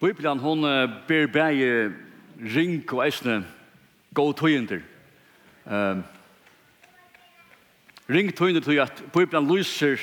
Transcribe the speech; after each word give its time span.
Bibelen 0.00 0.38
hon 0.38 0.62
ber 1.08 1.26
bæje 1.26 1.92
ring 2.38 2.92
og 2.92 3.06
eisne 3.06 3.46
god 4.14 4.34
tøyender. 4.34 4.78
Um, 5.66 6.04
ring 8.08 8.30
tøyender 8.34 8.62
tøy 8.62 8.78
at 8.78 9.02
Bibelen 9.12 9.48
lyser 9.50 9.98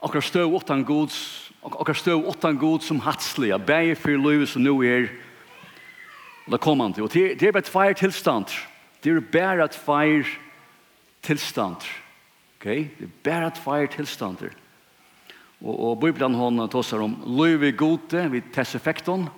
okkar 0.00 0.24
støv 0.24 0.54
åttan 0.56 0.84
gods, 0.84 1.52
okkar 1.62 1.92
støv 1.92 2.24
åttan 2.28 2.56
gods 2.56 2.88
som 2.88 3.02
hatsliga, 3.04 3.58
bæje 3.58 3.94
for 3.94 4.16
løyve 4.16 4.46
som 4.46 4.62
nu 4.62 4.80
er 4.82 5.10
la 6.48 6.56
kommande. 6.56 7.02
Og 7.02 7.12
det 7.12 7.42
er 7.42 7.52
bare 7.52 7.62
tveir 7.62 7.92
tilstand. 7.92 8.48
Det 9.04 9.12
er 9.12 9.20
bare 9.20 9.68
fire 9.68 10.24
tilstand. 11.22 11.84
Okay? 12.60 12.88
Det 12.98 13.06
er 13.06 13.12
bare 13.24 13.52
fire 13.54 13.86
tilstander. 13.86 14.48
Okay? 14.48 14.69
Og, 15.60 15.74
og 15.74 15.98
Bibelen 16.00 16.34
hon 16.34 16.62
tåsar 16.72 17.02
om 17.04 17.18
løyv 17.26 17.66
gode 17.76 18.24
vid 18.32 18.48
tesseffekten, 18.54 19.28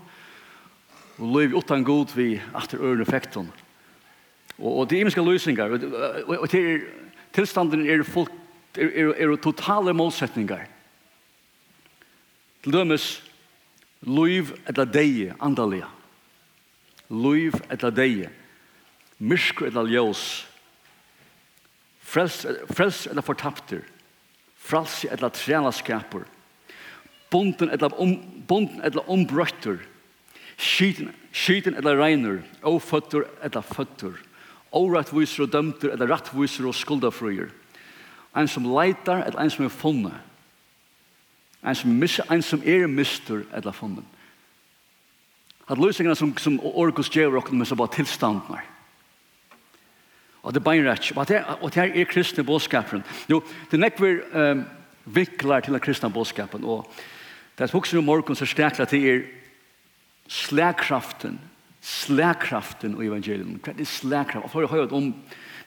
og 1.19 1.35
løyv 1.35 1.57
utan 1.59 1.85
god 1.85 2.15
vid 2.17 2.39
atter 2.55 2.83
ørne 2.83 3.03
effekton. 3.07 3.51
Og, 4.59 4.71
og 4.83 4.91
det 4.91 4.99
er 4.99 5.07
imiske 5.07 5.25
løsningar, 5.25 5.75
og, 5.75 5.89
og, 6.27 6.37
og 6.39 6.53
det 6.53 6.63
er, 6.63 6.85
tilstanden 7.35 7.87
er 7.91 8.05
folk, 8.07 8.33
er, 8.79 8.89
er, 8.89 9.13
er 9.19 9.37
totale 9.43 9.95
målsetningar. 9.97 10.69
Til 12.63 12.73
dømes, 12.73 13.09
løyv 14.07 14.55
eller 14.71 14.87
deie, 14.87 15.35
andalega. 15.43 15.91
Løyv 17.11 17.59
eller 17.71 17.91
deie, 17.91 18.31
mysk 19.19 19.65
eller 19.67 19.91
ljøs, 19.91 20.23
frels, 22.03 22.45
frels 22.71 23.07
eller 23.11 23.25
fortapter, 23.27 23.83
fralsi 24.63 25.09
etla 25.11 25.31
trælaskapur, 25.31 26.25
bunden 27.31 27.73
etla, 27.75 27.91
um, 27.99 28.17
bonden 28.49 28.83
etla 28.85 29.03
ombrøttur, 29.11 29.81
skiten, 30.57 31.11
skiten 31.33 31.77
etla 31.79 31.97
reinur, 31.99 32.43
oføttur 32.63 33.27
etla 33.43 33.63
føttur, 33.67 34.19
orettviser 34.73 35.47
og 35.47 35.53
dømtur 35.53 35.93
etla 35.93 36.09
rattviser 36.09 36.69
og 36.69 36.77
skuldafrøyer, 36.79 37.51
ein 38.35 38.49
som 38.49 38.69
leitar 38.69 39.27
etla 39.27 39.43
ein 39.43 39.51
som 39.53 39.67
er 39.67 39.75
funnet, 39.75 40.19
ein 41.63 41.77
som, 41.79 41.91
mis, 41.91 42.21
ein 42.31 42.43
som 42.43 42.63
er 42.65 42.87
mistur 42.87 43.45
etla 43.55 43.73
funnet. 43.75 44.07
At 45.71 45.79
løsningene 45.79 46.17
som, 46.19 46.33
som 46.39 46.59
orkus 46.61 47.11
gjør 47.13 47.39
okken 47.39 47.59
med 47.59 47.69
så 47.69 47.77
bare 47.79 47.95
tilstandene, 47.95 48.63
Og 50.43 50.55
det 50.55 50.61
er 50.61 50.65
beinrætt. 50.65 51.13
Og 51.17 51.29
det 51.29 51.45
og 51.61 51.75
det 51.75 52.01
er 52.01 52.05
kristne 52.11 52.45
bådskapen. 52.45 53.05
Jo, 53.31 53.43
det 53.71 53.79
er 53.79 53.85
nekver 53.85 54.23
um, 54.35 54.65
vikler 55.05 55.61
til 55.61 55.73
den 55.73 55.81
kristne 55.81 56.11
bådskapen. 56.11 56.65
Og 56.65 56.91
det 57.59 57.71
er 57.71 57.77
også 57.77 57.97
noe 57.97 58.07
morgen 58.07 58.37
så 58.37 58.47
stekla 58.47 58.85
til 58.85 59.09
er 59.09 59.23
slagkraften. 60.29 61.39
Slagkraften 61.83 62.97
i 62.99 63.07
evangeliet. 63.07 63.61
Hva 63.63 63.75
er 63.77 63.87
slagkraften? 63.87 64.49
Og 64.49 64.51
for 64.51 64.67
å 64.67 64.73
høre 64.73 64.91
om 64.97 65.13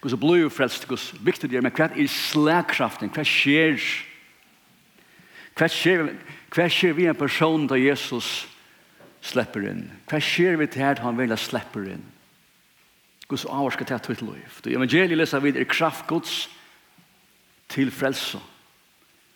hva 0.01 0.11
så 0.11 0.19
blod 0.19 0.51
frelst, 0.53 0.87
hva 0.89 0.97
så 0.99 1.17
viktig 1.23 1.49
det 1.49 1.59
er, 1.59 1.63
men 1.65 1.73
hva 1.75 1.87
er 1.89 2.11
slagkraften? 2.11 3.13
Hva 3.15 3.23
skjer? 3.25 3.79
Hva 5.55 5.69
skjer, 5.71 6.09
hva 6.51 6.67
skjer 6.67 6.97
vi 6.97 7.07
en 7.07 7.15
person 7.17 7.63
da 7.71 7.79
Jesus 7.79 8.43
slipper 9.23 9.69
inn? 9.71 9.87
Hva 10.09 10.19
skjer 10.19 10.59
vi 10.59 10.67
til 10.67 10.83
at 10.83 10.99
han 10.99 11.15
vil 11.17 11.31
slipper 11.39 11.87
inn? 11.95 12.03
Guds 13.27 13.45
avvar 13.45 13.73
skal 13.73 13.87
ta 13.89 13.97
til 13.97 14.17
liv. 14.21 14.59
Det 14.63 14.73
evangeliet 14.75 15.17
leser 15.17 15.41
vi 15.41 15.53
er 15.55 15.65
kraft 15.65 16.05
Guds 16.07 16.49
til 17.69 17.91
frelse. 17.91 18.39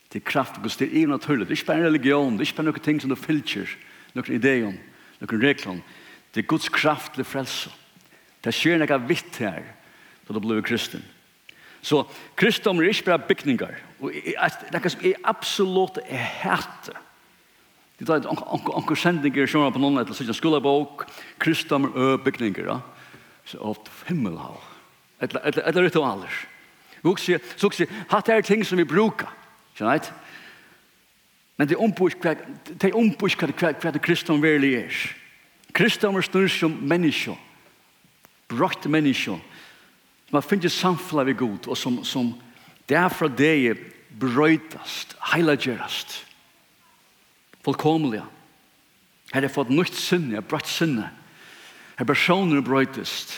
Til 0.10 0.22
kraft 0.26 0.62
Guds, 0.62 0.78
til 0.78 0.90
even 0.94 1.10
naturlig. 1.10 1.48
Det 1.48 1.54
er 1.54 1.58
ikke 1.58 1.66
bare 1.72 1.78
en 1.78 1.86
religion, 1.86 2.34
det 2.34 2.46
er 2.46 2.52
ikke 2.52 2.58
bare 2.62 2.70
noen 2.70 2.86
ting 2.86 3.02
som 3.02 3.10
du 3.10 3.16
fylker, 3.18 3.70
noen 4.14 4.34
ideer, 4.34 4.74
noen 5.22 5.44
regler. 5.44 5.82
Det 6.34 6.44
er 6.44 6.50
Guds 6.50 6.70
kraft 6.70 7.18
til 7.18 7.26
frelse. 7.26 7.72
Det 8.44 8.54
skjer 8.54 8.80
noe 8.80 9.00
vitt 9.10 9.42
her, 9.42 9.66
da 10.28 10.34
du 10.34 10.40
blir 10.44 10.62
kristen. 10.66 11.04
Så 11.82 12.04
kristendom 12.38 12.84
er 12.84 12.92
ikke 12.92 13.10
bare 13.10 13.28
bygninger. 13.28 13.76
Og 14.00 14.14
det 14.14 14.36
er 14.38 14.90
som 14.90 15.06
er 15.06 15.22
absolutt 15.24 16.00
er 16.06 16.26
hætte. 16.44 16.94
Det 18.00 18.08
er 18.10 18.28
anker 18.30 18.96
sendinger 18.96 19.48
som 19.48 19.66
er 19.66 19.74
på 19.76 19.82
noen 19.82 20.00
etter, 20.00 20.16
sånn 20.16 20.36
skolebok, 20.36 21.06
kristendom 21.40 21.90
er 21.92 22.20
bygninger. 22.24 22.70
Ja? 22.70 22.80
så 23.50 23.58
åt 23.58 23.90
himmelhav. 24.08 24.62
Eller 25.20 25.42
eller 25.48 25.68
eller 25.68 25.84
ritualer. 25.84 26.34
Så 27.02 27.16
sier, 27.18 27.42
sier, 27.72 27.92
hatt 28.12 28.30
er 28.30 28.42
ting 28.46 28.64
som 28.66 28.78
vi 28.78 28.86
brukar. 28.88 29.32
Skjønner? 29.76 30.12
Men 31.58 31.68
det 31.68 31.76
er 31.76 32.96
ombusk 32.96 33.42
hva 33.44 33.92
det 33.92 34.02
kristne 34.04 34.38
verli 34.40 34.74
er. 34.80 34.96
Kristne 35.76 36.12
er 36.16 36.26
snur 36.28 36.48
som 36.52 36.76
menneske. 36.82 37.36
Brakt 38.50 38.88
menneske. 38.88 39.36
Som 40.30 40.38
har 40.38 40.46
finnet 40.46 40.72
samfunnet 40.72 41.26
ved 41.26 41.40
god, 41.40 41.68
og 41.68 41.78
som, 41.78 42.04
som 42.06 42.34
derfra 42.90 43.28
det 43.28 43.54
er 43.72 43.80
brøytast, 44.20 45.16
heilagerast. 45.34 46.26
Fullkomlige. 47.66 48.24
Her 49.34 49.46
er 49.46 49.54
fått 49.54 49.72
nytt 49.74 49.96
sinne, 49.98 50.42
brøtt 50.42 50.70
sinne. 50.70 51.10
Her 52.00 52.06
personer 52.06 52.62
brøytest, 52.64 53.34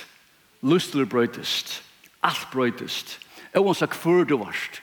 lustler 0.61 1.05
brøytest, 1.05 1.83
alt 2.23 2.47
brøytest. 2.53 3.19
Jeg 3.53 3.63
vil 3.65 3.75
sagt 3.75 3.95
før 3.97 4.23
du 4.23 4.37
varst. 4.37 4.81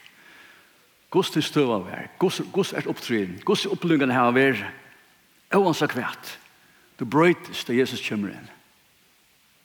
Gås 1.10 1.30
til 1.30 1.42
støv 1.42 1.70
av 1.72 1.86
her, 1.88 2.08
gås 2.18 2.72
er 2.76 2.88
opptryn, 2.90 3.38
gås 3.44 3.64
er 3.64 3.72
opplungene 3.72 4.12
her 4.12 4.28
av 4.28 4.36
her, 4.36 4.66
Jeg 5.52 5.60
vil 5.60 5.74
sagt 5.74 5.94
hvert. 5.96 6.38
Du 7.00 7.04
brøytest 7.04 7.68
da 7.68 7.72
Jesus 7.72 8.02
kommer 8.08 8.28
inn. 8.28 8.48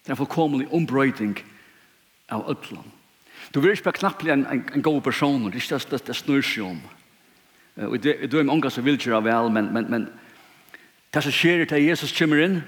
Det 0.06 0.14
er 0.14 0.16
fullkomlig 0.16 0.68
ombrøyting 0.72 1.38
av 2.32 2.46
ødlom. 2.50 2.86
Du 3.54 3.60
vil 3.60 3.72
ikke 3.72 3.84
bare 3.84 4.00
knappe 4.00 4.32
en, 4.32 4.46
en, 4.46 4.64
en 4.76 4.82
god 4.82 5.02
person, 5.02 5.52
det 5.52 5.60
er 5.60 5.76
ikke 5.76 5.90
det, 5.92 6.08
det 6.08 6.16
snur 6.16 6.42
seg 6.42 6.64
om. 6.64 6.80
Og 7.76 7.98
det, 8.04 8.32
det 8.32 8.40
er 8.40 8.48
mange 8.48 8.72
som 8.72 8.86
vil 8.86 8.98
kjøre 8.98 9.24
vel, 9.26 9.52
men, 9.52 9.74
men, 9.74 9.90
men 9.92 10.08
det 11.14 11.24
som 11.24 11.34
skjer 11.34 11.66
til 11.66 11.84
Jesus 11.84 12.16
kommer 12.16 12.40
inn, 12.40 12.62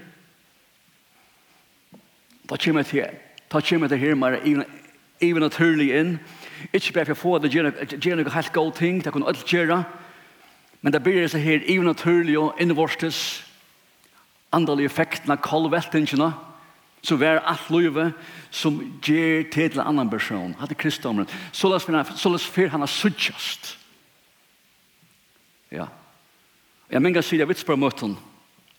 Da 2.50 2.57
kommer 2.61 2.81
jeg 2.83 2.85
til, 2.85 3.06
da 3.51 3.59
kommer 3.61 3.88
jeg 3.88 3.89
til 3.89 4.00
her, 4.00 4.16
men 4.16 4.66
even 5.22 5.41
naturlig 5.41 5.91
inn. 6.00 6.19
Ikke 6.73 6.94
bare 6.94 7.06
for 7.06 7.16
å 7.16 7.22
få 7.22 7.38
det, 7.39 7.53
gjøre 7.53 8.17
noe 8.19 8.33
helt 8.33 8.53
god 8.53 8.73
ting, 8.78 9.03
det 9.03 9.13
kunne 9.13 9.28
alt 9.28 9.45
gjøre. 9.50 9.83
Men 10.81 10.94
det 10.94 11.03
blir 11.03 11.28
så 11.28 11.41
her, 11.41 11.63
even 11.66 11.89
naturlig 11.89 12.38
og 12.39 12.59
innvortes, 12.61 13.44
andalige 14.53 14.91
av 15.28 15.38
kolvettingene, 15.41 16.33
så 17.06 17.16
vær 17.16 17.44
alt 17.45 17.69
løyve 17.69 18.11
som 18.50 18.79
gjør 19.03 19.50
til 19.53 19.79
en 19.79 19.88
annan 19.88 20.09
person. 20.09 20.56
Hatt 20.59 20.72
i 20.72 20.77
kristendommen. 20.77 21.27
Så 21.51 21.69
la 21.69 21.77
oss 21.77 22.47
fyr 22.50 22.69
han 22.69 22.81
har 22.81 22.89
suttjast. 22.89 23.77
Ja. 25.72 25.88
Jeg 26.89 27.01
mener 27.01 27.22
sier 27.22 27.44
jeg 27.44 27.50
vitsbør 27.50 27.77
møtten. 27.81 28.17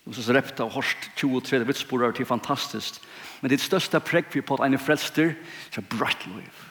Og 0.07 0.15
så 0.15 0.31
repte 0.31 0.63
og 0.63 0.71
hørst 0.77 1.09
23 1.19 1.67
vitspårer 1.67 2.15
til 2.15 2.25
fantastisk. 2.25 3.01
Men 3.41 3.51
det 3.53 3.61
største 3.61 3.99
prekk 4.01 4.31
vi 4.33 4.41
på 4.41 4.57
at 4.57 4.65
en 4.65 4.79
frelster, 4.81 5.35
så 5.69 5.81
er 5.81 5.89
bratt 5.91 6.25
liv. 6.29 6.63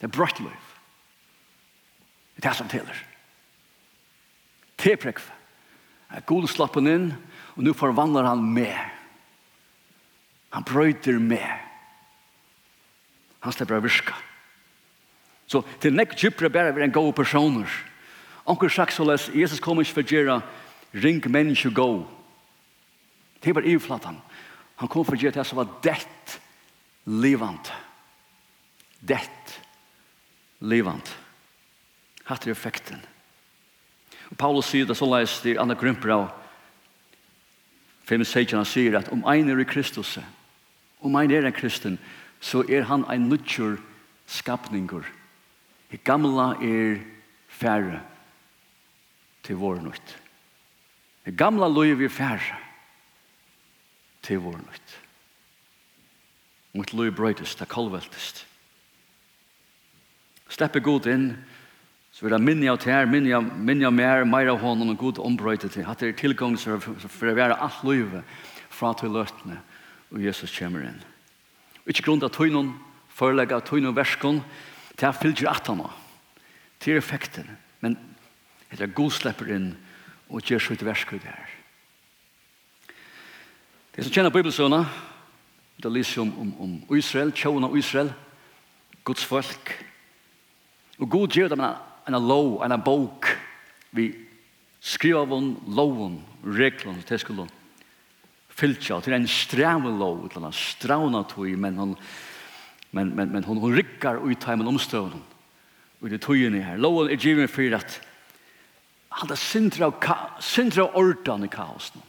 Det 0.00 0.08
er 0.08 0.16
brøtt 0.16 0.40
liv. 0.40 0.64
Det 2.36 2.44
er 2.44 2.48
det 2.50 2.56
som 2.58 2.68
teller. 2.68 2.98
Det 4.76 4.92
er 4.92 5.00
prekk. 5.00 5.22
Jeg 6.12 6.26
God 6.28 6.48
slapp 6.50 6.76
han 6.76 6.90
inn, 6.90 7.06
og 7.56 7.64
nå 7.64 7.72
forvandler 7.72 8.26
han 8.28 8.42
med. 8.54 8.76
Han 10.52 10.66
brøyter 10.66 11.16
med. 11.18 11.46
Han 13.40 13.52
slipper 13.52 13.78
å 13.78 13.84
virke. 13.84 14.14
Så 15.48 15.62
til 15.80 15.96
nek 15.96 16.12
djupere 16.20 16.52
bare 16.52 16.74
vi 16.76 16.84
en 16.84 16.92
god 16.92 17.12
personer. 17.16 17.70
Anker 18.44 18.68
sagt 18.68 18.92
så 18.92 19.06
les, 19.08 19.30
Jesus 19.32 19.60
kommer 19.60 19.84
ikke 19.84 20.02
for 20.02 20.04
å 20.04 20.14
gjøre 20.14 20.38
ring 21.00 21.24
menneske 21.32 21.72
gå. 21.72 21.88
Det 23.44 23.54
var 23.56 23.66
ivflatan. 23.68 24.20
Han 24.82 24.90
kom 24.90 25.06
for 25.06 25.16
å 25.16 25.20
gjøre 25.20 25.38
det 25.38 25.46
som 25.46 25.60
var 25.60 25.70
dett 25.84 26.38
livant. 27.06 27.70
Dett 29.00 29.58
livant. 30.64 31.10
Hatt 32.24 32.46
er 32.46 32.54
effekten. 32.54 33.02
Og 34.30 34.38
Paulus 34.40 34.70
sier 34.72 34.88
det 34.88 34.96
så 34.98 35.06
leis 35.08 35.36
til 35.44 35.60
Anna 35.60 35.76
Grumper 35.78 36.14
av 36.14 36.24
5-16 38.08 38.56
han 38.56 38.68
sier 38.68 38.98
at 38.98 39.10
om 39.12 39.24
ein 39.30 39.48
er 39.48 39.60
i 39.60 39.68
Kristus, 39.68 40.18
om 41.04 41.16
ein 41.16 41.32
er 41.32 41.46
en 41.46 41.56
kristen, 41.56 41.98
så 42.40 42.64
er 42.68 42.84
han 42.88 43.04
ein 43.08 43.28
nutjur 43.28 43.78
skapningur. 44.28 45.06
Det 45.90 46.02
gamla 46.04 46.54
er 46.64 47.00
færre 47.48 48.00
til 49.44 49.56
vår 49.60 49.80
nutt. 49.84 50.14
Det 51.24 51.36
gamla 51.36 51.68
løyv 51.68 52.04
er 52.04 52.12
færre 52.12 52.58
til 54.24 54.40
vår 54.42 54.58
nytt. 54.62 54.94
Mot 56.74 56.92
løy 56.96 57.12
brøytest, 57.14 57.60
det 57.60 57.70
kolveltest. 57.70 58.44
Steppe 60.50 60.82
god 60.84 61.06
inn, 61.10 61.28
så 62.14 62.26
vil 62.26 62.34
jeg 62.36 62.46
minne 62.46 62.70
av 62.70 62.80
tær, 62.82 63.08
minne 63.10 63.32
av, 63.36 63.46
minne 63.58 63.88
av 63.88 63.94
mer, 63.94 64.24
mer 64.28 64.50
av 64.52 64.60
hånden 64.62 64.92
og 64.92 65.00
god 65.00 65.22
ombrøyte 65.22 65.70
til. 65.70 65.86
At 65.86 66.02
det 66.02 66.12
er 66.12 66.18
tilgang 66.18 66.56
for, 66.58 66.82
for 66.82 67.30
å 67.30 67.36
være 67.36 67.58
alt 67.58 67.82
løyve 67.86 68.22
fra 68.74 68.92
til 68.98 69.14
løtene, 69.14 69.60
og 70.14 70.22
Jesus 70.22 70.54
kommer 70.54 70.86
inn. 70.86 71.00
Og 71.84 71.92
Ikke 71.92 72.06
grunn 72.08 72.22
av 72.26 72.32
tøynen, 72.34 72.72
forelegg 73.14 73.54
av 73.54 73.64
tøynen 73.66 73.92
og 73.92 73.98
verskon, 73.98 74.42
til 74.94 75.08
jeg 75.08 75.20
fyller 75.20 75.50
at 75.50 75.70
han 75.70 75.82
til 76.82 76.98
effekten, 76.98 77.48
men 77.80 77.96
det 78.70 78.82
er 78.82 78.94
god 78.94 79.14
slipper 79.14 79.50
inn 79.54 79.72
og 80.28 80.42
gjør 80.42 80.62
så 80.62 80.74
sitt 80.74 80.84
verskut 80.86 81.26
her. 81.26 81.53
Det 83.94 84.02
som 84.02 84.10
kjenner 84.10 84.32
bibelsøna, 84.34 84.80
det 85.78 85.90
lyser 85.92 86.24
om, 86.24 86.32
om, 86.42 86.52
om 86.64 86.96
Israel, 86.98 87.30
tjona 87.30 87.68
Israel, 87.78 88.10
Guds 89.06 89.22
folk. 89.22 89.70
Og 90.98 91.10
Gud 91.10 91.36
gjør 91.36 91.52
dem 91.52 91.62
en, 91.62 91.76
en 92.08 92.16
lov, 92.18 92.56
en 92.66 92.74
bok, 92.82 93.28
vi 93.94 94.08
skriver 94.82 95.30
loven, 95.70 96.18
reglene, 96.42 97.04
til 97.06 97.22
skulle 97.22 97.46
fylltja, 98.50 98.98
til 99.00 99.14
en 99.14 99.28
strave 99.30 99.94
lov, 99.94 100.26
til 100.32 100.42
en 100.42 100.58
stravna 100.58 101.22
tog, 101.30 101.46
men 101.54 101.78
hon, 101.78 101.96
men, 102.90 103.14
men, 103.14 103.30
men 103.30 103.46
hon, 103.46 103.62
hon 103.62 103.76
rykkar 103.78 104.18
ut 104.26 104.48
heimen 104.50 104.74
omstøvnen, 104.74 105.22
og 106.02 106.10
det 106.10 106.20
togene 106.22 106.62
her. 106.66 106.82
Loven 106.82 107.12
er 107.14 107.22
givet 107.22 107.50
for 107.50 107.78
at 107.78 108.00
han 109.14 109.30
er 109.30 109.38
sindra 109.38 110.88
av 110.88 110.98
ordan 110.98 111.46
i 111.46 111.50
kaosen, 111.50 112.02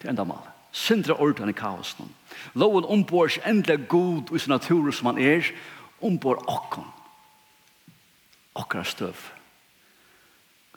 til 0.00 0.10
enda 0.10 0.26
malen. 0.26 0.51
Sindra 0.72 1.14
ordan 1.20 1.48
i 1.48 1.52
kaosen. 1.52 2.08
Loven 2.54 2.84
ombor 2.84 2.92
ombors 2.92 3.38
endelig 3.46 3.88
god 3.88 4.32
i 4.32 4.38
sin 4.38 4.50
natur 4.50 4.90
som 4.90 5.12
han 5.12 5.18
er, 5.18 5.52
ombor 6.00 6.40
okkon. 6.48 6.88
Okkara 8.54 8.84
støv. 8.84 9.16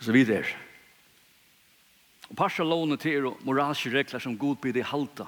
Så 0.01 0.12
vi 0.12 0.24
der. 0.24 0.45
Og 2.30 2.36
parsa 2.36 2.63
lovene 2.63 2.97
til 2.97 3.25
er 3.25 3.38
moralske 3.45 3.89
regler 3.94 4.19
som 4.19 4.38
god 4.38 4.56
blir 4.62 4.74
det 4.74 4.86
halta. 4.86 5.27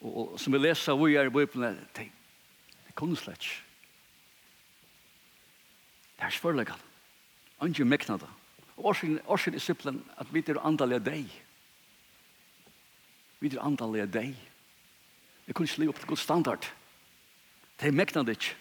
Og, 0.00 0.32
og 0.32 0.40
som 0.40 0.52
vi 0.52 0.58
leser 0.58 0.96
vi 0.96 1.16
er 1.16 1.28
i 1.28 1.34
Bibelen, 1.34 1.76
det 1.94 2.08
er 2.08 2.96
ikke. 2.96 3.36
Det 6.16 6.24
er 6.26 6.30
svørlegat. 6.30 6.80
Angi 7.60 7.84
mekna 7.84 8.16
det. 8.16 8.28
Og 8.76 8.84
årsyn 8.92 9.54
er 9.54 9.58
simpelthen 9.58 10.02
at 10.18 10.26
vi 10.32 10.44
er 10.46 10.60
andalige 10.64 11.04
deg. 11.04 11.26
Det 11.26 11.51
Vi 13.42 13.50
er 13.50 13.62
andalige 13.64 14.06
deg. 14.06 14.34
Jeg 15.46 15.54
kunne 15.54 15.66
ikke 15.66 15.82
leve 15.82 15.90
opp 15.90 15.98
til 15.98 16.12
god 16.12 16.20
standard. 16.22 16.68
Det 17.80 17.88
er 17.88 17.96
mekna 17.96 18.22
det 18.22 18.36
ikke. 18.38 18.54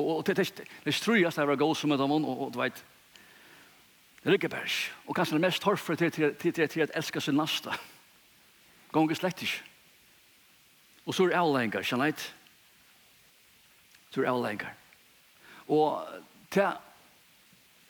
Og 0.00 0.22
det 0.26 0.38
er 0.38 0.64
det 0.84 0.94
strøyast 0.94 1.36
det 1.36 1.48
var 1.48 1.58
gå 1.60 1.74
som 1.74 1.92
et 1.92 2.00
av 2.00 2.08
hon, 2.08 2.24
og 2.24 2.52
du 2.54 2.60
vet, 2.62 2.84
Rikkebergs. 4.26 4.90
Og 5.06 5.16
kanskje 5.16 5.38
det 5.38 5.44
mest 5.46 5.62
torfre 5.62 5.96
til, 5.96 6.10
til, 6.12 6.34
til, 6.34 6.52
til, 6.52 6.68
til 6.68 6.80
at 6.84 6.90
elska 6.96 7.20
sin 7.20 7.34
nasta. 7.40 7.72
Gånger 8.92 9.16
slett 9.16 9.42
ikke. 9.42 9.62
Og 11.06 11.14
så 11.14 11.24
er 11.24 11.32
det 11.32 11.40
avlengar, 11.40 11.82
kjenner 11.82 12.10
jeg 12.10 12.18
Så 14.10 14.20
er 14.20 14.24
det 14.24 14.30
avlengar. 14.30 14.74
Og 15.68 16.04
til 16.50 16.68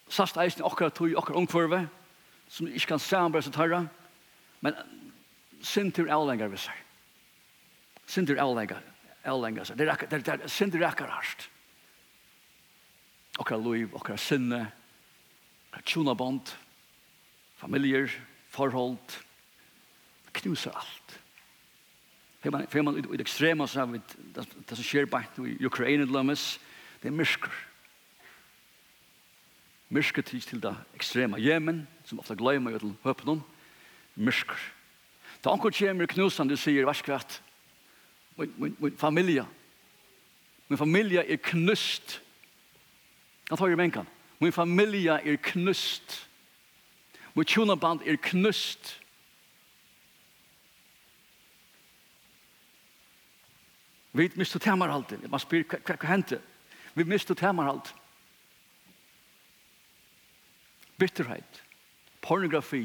sast 0.08 0.36
eisen 0.36 0.64
akkurat 0.64 0.94
tog 0.94 1.16
akkurat 1.16 1.36
omkvarve, 1.36 1.88
som 2.48 2.66
ikke 2.66 2.86
kan 2.86 2.98
samarbeid 2.98 3.42
som 3.42 3.52
tarra, 3.52 3.86
men 4.60 4.74
sintur 5.62 6.10
avlengar 6.10 6.48
vi 6.48 6.58
seg. 6.60 6.76
Sintur 8.10 8.40
avlengar, 8.42 8.82
avlengar 9.24 9.68
seg. 9.68 9.78
Det 9.78 9.88
er 9.88 10.20
det 10.20 10.34
er 10.34 10.48
sintur 10.48 10.84
akkurat 10.86 11.20
harst. 11.20 11.48
Okkar 13.40 13.60
loiv, 13.62 13.94
okkar 13.94 14.18
sinne, 14.20 14.66
okkar 15.70 15.86
tjunabond, 15.86 16.52
familier, 17.60 18.10
forhold, 18.50 19.20
knuser 20.32 20.74
alt. 20.76 21.16
Fer 22.40 22.52
man, 22.54 22.66
fer 22.72 22.84
man 22.84 22.96
i 22.96 23.04
det 23.04 23.20
ekstrema 23.20 23.66
så 23.68 23.82
har 23.82 23.90
vi 23.92 24.00
det 24.32 24.46
som 24.76 24.84
skjer 24.84 25.08
bænt 25.10 25.38
i 25.44 25.58
Ukraina 25.66 26.06
lammes, 26.08 26.54
det 27.02 27.10
er 27.10 27.16
mysker. 27.16 27.52
Mysker 29.90 30.22
tids 30.22 30.46
til 30.46 30.60
det 30.62 30.72
ekstrema 30.94 31.40
Jemen, 31.40 31.86
som 32.04 32.20
ofta 32.22 32.36
gløymer 32.38 32.76
jo 32.76 32.78
til 32.78 32.92
høpnen, 33.04 33.42
mysker. 34.16 34.56
Mysker 34.56 34.79
Da 35.44 35.50
anker 35.50 35.70
kommer 35.70 36.06
knusen, 36.06 36.48
du 36.48 36.56
sier, 36.56 36.84
vær 36.84 36.96
skvært, 36.96 37.42
min, 38.36 38.52
min, 38.58 38.76
min 38.78 38.96
familie, 38.96 39.46
min 40.68 40.78
familie 40.78 41.24
er 41.24 41.36
knust. 41.36 42.20
Da 43.50 43.56
tar 43.56 43.68
jeg 43.68 43.76
menkan. 43.76 44.06
Min 44.40 44.52
familie 44.52 45.16
er 45.18 45.36
knust. 45.42 46.28
Min 47.34 47.44
tjonaband 47.44 48.06
er 48.06 48.16
knust. 48.16 49.00
Vi 54.12 54.30
miste 54.34 54.58
temar 54.58 54.88
alltid. 54.88 55.26
Man 55.28 55.40
spyr, 55.42 55.64
hva 55.66 55.98
hendte? 56.06 56.40
Vi 56.94 57.04
miste 57.04 57.34
temar 57.34 57.68
alltid. 57.70 57.94
Bitterhet, 60.98 61.62
pornografi, 62.22 62.84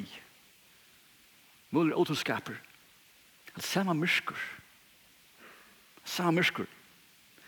Muller 1.71 1.97
återskaper. 1.97 2.55
At 3.55 3.63
samma 3.63 3.93
myrskur. 3.93 4.39
Samma 6.03 6.31
myrskur. 6.31 6.67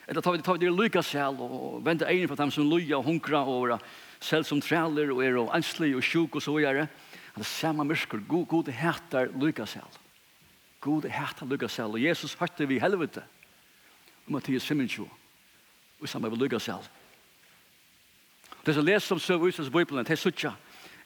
Eller 0.07 0.21
tar 0.21 0.31
vi, 0.31 0.41
tar 0.41 0.57
vi 0.57 0.65
det 0.65 0.71
lycka 0.71 1.01
selv 1.03 1.41
og 1.43 1.81
venter 1.85 2.07
egnet 2.07 2.31
for 2.31 2.39
dem 2.39 2.51
som 2.51 2.69
lyja 2.69 2.95
og 2.97 3.03
hunkra 3.09 3.43
og 3.43 3.73
er 3.75 3.83
selv 4.23 4.47
som 4.47 4.61
træler 4.63 5.11
og 5.11 5.23
er 5.23 5.35
og 5.35 5.51
anslig 5.55 5.95
og 5.95 6.03
sjuk 6.03 6.35
og 6.35 6.41
så 6.41 6.55
vidare. 6.55 6.87
det. 6.87 6.87
At 7.35 7.45
samma 7.45 7.83
myrskur. 7.83 8.19
God, 8.27 8.45
god 8.45 8.71
heter 8.71 9.29
lyka 9.35 9.65
selv. 9.65 9.99
God 10.79 11.03
heter 11.03 11.45
lyka 11.45 11.67
selv. 11.67 11.93
Og 11.93 12.03
Jesus 12.03 12.33
hørte 12.33 12.67
vi 12.67 12.79
helvete. 12.79 13.23
Mattias 14.27 14.65
25. 14.65 15.09
Og 16.01 16.09
samme 16.09 16.29
vi 16.29 16.35
lyka 16.35 16.59
selv. 16.59 16.87
Det 18.65 18.75
som 18.75 18.85
leser 18.85 19.15
om 19.15 19.19
søv 19.19 19.47
i 19.47 19.51
Bibelen, 19.51 20.05
det 20.05 20.11
er 20.11 20.15
suttja 20.15 20.51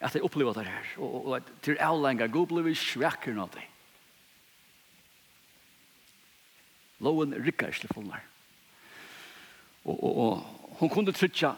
at 0.01 0.15
jeg 0.15 0.25
opplever 0.25 0.53
det 0.57 0.65
her. 0.65 0.93
Og, 0.97 1.27
og 1.27 1.35
at 1.37 1.49
til 1.61 1.77
avlenger, 1.79 2.31
god 2.31 2.47
blir 2.49 2.65
vi 2.65 2.75
svekker 2.77 3.35
noe 3.37 3.49
det. 3.53 3.65
Loven 7.01 7.33
rykker 7.33 7.71
ikke 7.71 7.87
til 7.87 7.95
Og, 9.83 10.03
og, 10.03 10.17
og 10.17 10.77
hun 10.79 10.89
kunne 10.89 11.13
trytja 11.13 11.55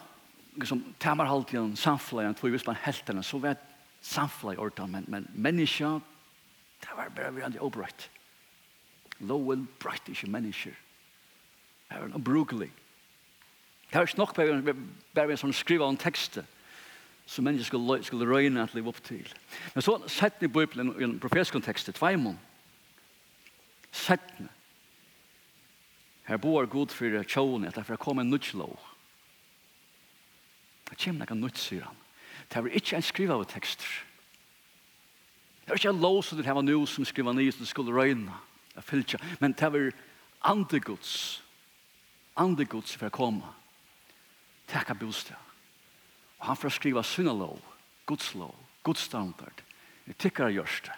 liksom, 0.56 0.84
temmer 1.00 1.28
en 1.28 1.52
igjen 1.52 1.76
samfleien, 1.76 2.36
tog 2.36 2.54
hvis 2.54 2.68
man 2.68 2.80
helt 2.84 3.08
henne, 3.08 3.24
så 3.24 3.40
vet 3.44 3.60
samfleien 4.04 4.60
ordet, 4.60 4.90
men, 4.90 5.06
men 5.08 5.28
menneska, 5.34 6.00
det 6.84 6.96
var 6.96 7.12
bare 7.16 7.34
vi 7.36 7.44
andre 7.44 7.64
oppbrøtt. 7.64 8.10
Loven 9.20 9.68
brøtt 9.80 10.10
ikke 10.12 10.32
mennesker. 10.32 10.76
Det 11.90 12.00
var 12.00 12.08
en 12.08 12.24
brukelig. 12.24 12.72
Det 13.92 14.00
var 14.00 14.08
ikke 14.08 14.20
nok 14.20 14.36
bare 15.16 15.28
vi 15.28 15.38
som 15.38 15.54
skriver 15.54 15.86
om 15.86 15.98
tekstet 15.98 16.46
som 17.26 17.46
mennesker 17.46 17.66
skulle, 17.66 18.04
skulle 18.04 18.28
røyne 18.28 18.64
at 18.64 18.74
leve 18.76 18.92
opp 18.92 19.00
til. 19.04 19.28
Men 19.74 19.86
så 19.86 19.98
sett 20.08 20.44
i 20.44 20.48
Bibelen 20.52 20.94
i 21.00 21.06
en 21.06 21.20
profetisk 21.20 21.56
kontekst 21.56 21.88
til 21.88 21.96
Tveimon. 21.98 22.40
Sett 23.92 24.34
Her 26.24 26.38
bor 26.38 26.66
god 26.66 26.94
for 26.96 27.24
tjåene 27.28 27.68
at 27.68 27.76
det 27.76 27.90
er 27.90 28.00
kommet 28.00 28.24
en 28.24 28.30
nødt 28.32 28.54
lov. 28.54 28.80
Det 30.90 30.96
kommer 31.04 31.28
noen 31.30 31.42
nødt, 31.42 31.60
sier 31.60 31.84
han. 31.84 31.98
Det 32.48 32.62
er 32.62 32.78
ikke 32.80 32.96
en 32.96 33.04
skriva 33.04 33.36
av 33.36 33.46
tekster. 33.52 33.90
Det 35.64 35.72
er 35.72 35.80
ikke 35.80 35.90
en 35.90 36.04
lov 36.04 36.22
som 36.24 36.40
det 36.40 36.48
var 36.48 36.64
nå 36.64 36.86
som 36.86 37.06
skriver 37.06 37.36
nye 37.36 37.52
som 37.52 37.66
skulle 37.66 37.92
røyne. 37.92 38.32
Det 38.76 38.84
er 38.84 39.04
ikke. 39.04 39.20
Men 39.40 39.52
det 39.52 39.68
er 39.68 39.92
andegods. 40.42 41.44
Andegods 42.36 42.96
for 42.96 43.08
å 43.08 43.16
komme. 43.16 43.52
Takk 44.68 44.92
av 44.92 45.00
bostad. 45.00 45.53
Og 46.44 46.50
han 46.50 46.60
får 46.60 46.76
skriva 46.76 47.00
sinne 47.08 47.32
lov, 47.32 47.56
Guds 48.04 48.34
lov, 48.36 48.52
Guds 48.84 49.06
standard. 49.08 49.62
Det 50.04 50.18
tikkar 50.20 50.52
gjørst. 50.52 50.90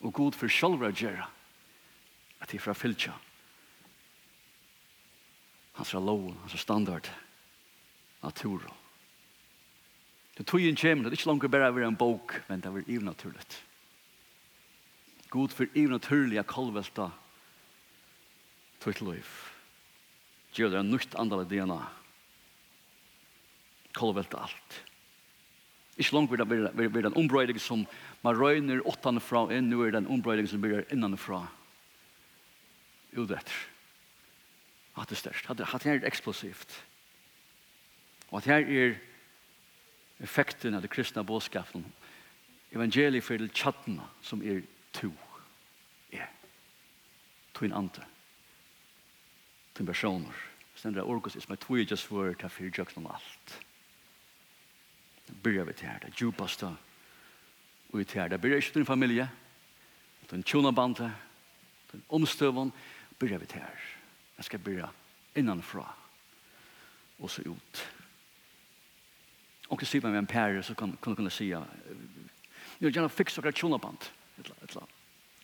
Og 0.00 0.14
god 0.16 0.38
for 0.40 0.48
sjølver 0.48 0.88
å 0.88 0.96
gjøre 0.96 1.26
at 2.40 2.48
de 2.48 2.58
fra 2.58 2.72
fylkja. 2.72 3.12
Hans 5.76 5.92
lov, 5.92 6.32
hans 6.40 6.56
standard, 6.56 7.12
naturen. 8.24 8.72
Det 10.40 10.48
tog 10.48 10.64
en 10.64 10.80
kjem, 10.80 11.04
det 11.04 11.12
er 11.12 11.20
ikke 11.20 11.28
langt 11.28 11.50
bare 11.52 11.68
å 11.68 11.76
være 11.76 11.92
en 11.92 12.00
bok, 12.00 12.38
men 12.48 12.64
det 12.64 12.72
er 12.72 12.92
ivnaturligt. 12.96 13.60
God 15.28 15.52
for 15.52 15.68
ivnaturlig 15.76 16.40
er 16.40 16.48
kalvelta 16.48 17.10
tog 18.80 18.96
til 18.96 19.12
liv. 19.12 19.40
Gjør 20.56 20.72
det 20.72 20.80
en 20.80 20.96
nytt 20.96 21.20
andal 21.20 21.44
DNA 21.48 21.82
kolvelt 23.96 24.34
alt. 24.34 24.82
Ikke 25.96 26.14
langt 26.14 26.30
vil 26.30 26.40
det 26.40 26.94
være 26.94 27.06
en 27.06 27.16
ombrøyding 27.16 27.60
som 27.60 27.86
man 28.24 28.38
røyner 28.38 28.80
åttende 28.88 29.20
fra, 29.20 29.44
og 29.44 29.62
nå 29.62 29.82
er 29.84 29.92
det 29.92 30.02
en 30.02 30.12
ombrøyding 30.14 30.48
som 30.48 30.62
blir 30.62 30.86
innanfra. 30.92 31.44
Jo, 33.12 33.26
det 33.28 33.36
er. 33.36 33.56
At 34.96 35.08
det 35.08 35.16
er 35.16 35.20
størst. 35.20 35.50
At 35.50 35.58
det 35.58 35.86
er 35.86 36.06
eksplosivt. 36.06 36.84
Og 38.30 38.38
at 38.38 38.48
her 38.48 38.64
er 38.64 38.94
effekten 40.22 40.74
av 40.74 40.82
det 40.82 40.90
kristne 40.90 41.24
bådskapen. 41.24 41.84
Evangeliet 42.72 43.24
for 43.24 43.36
det 43.36 43.52
tjattene 43.52 44.06
som 44.22 44.40
er 44.42 44.62
to. 44.96 45.10
Ja. 46.12 46.24
To 47.54 47.64
en 47.64 47.76
ante. 47.76 48.04
To 49.74 49.84
en 49.84 49.86
personer. 49.86 50.40
Sen 50.74 50.94
det 50.94 51.02
er 51.02 51.10
orkos 51.10 51.36
som 51.36 51.52
er 51.52 51.60
to 51.60 51.76
just 51.76 52.08
for 52.08 52.32
ta 52.32 52.48
fyrir 52.48 52.72
fyrtjøkken 52.72 53.04
om 53.04 53.12
alt. 53.12 53.58
Ja 53.60 53.71
byrja 55.42 55.64
vi 55.64 55.72
til 55.72 55.88
her, 55.88 55.98
det 55.98 56.20
djupaste. 56.20 56.66
Och 57.92 58.00
vi 58.00 58.04
till 58.04 58.20
här, 58.20 58.28
det 58.28 58.38
börjar 58.38 58.56
inte 58.56 58.78
din 58.78 58.86
familj. 58.86 59.26
Den 60.30 60.42
tjonabandet, 60.42 61.12
en 61.92 62.02
omstövan. 62.08 62.72
byrja 63.18 63.38
vi 63.38 63.46
til 63.46 63.60
her. 63.60 63.78
Jeg 64.36 64.44
skal 64.44 64.58
byrja 64.58 64.88
innanfra. 65.34 65.94
og 67.22 67.30
så 67.30 67.42
ut. 67.42 67.92
Og 69.68 69.80
så 69.80 69.86
ser 69.86 70.00
man 70.00 70.10
med 70.10 70.18
en 70.18 70.26
pære, 70.26 70.62
så 70.62 70.74
kan 70.74 70.88
man 70.88 71.16
kunna 71.16 71.30
säga 71.30 71.66
Jag 72.78 72.86
vill 72.86 72.96
gärna 72.96 73.08
fixa 73.08 73.40
några 73.40 73.52
tjonaband. 73.52 73.98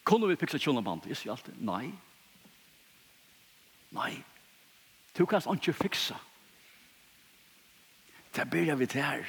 Kunne 0.02 0.26
vi 0.26 0.36
fixa 0.36 0.58
tjonaband? 0.58 1.06
Jeg 1.06 1.16
sier 1.16 1.32
alltid, 1.32 1.54
nei. 1.60 1.92
Nei. 3.90 4.24
Du 5.18 5.26
kan 5.26 5.42
ikke 5.54 5.72
fikse. 5.72 6.14
Det 8.34 8.50
byrja 8.50 8.74
vi 8.74 8.86
till 8.86 9.02
här 9.02 9.26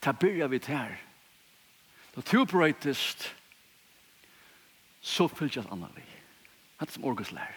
ta 0.00 0.12
byrja 0.12 0.46
vi 0.46 0.60
her. 0.66 0.96
Da 2.16 2.20
to 2.20 2.44
brøytest, 2.44 3.34
så 5.00 5.28
fylgjast 5.28 5.70
annan 5.70 5.92
vi. 5.96 6.04
Hatt 6.78 6.92
som 6.92 7.04
orgus 7.04 7.32
lær. 7.32 7.54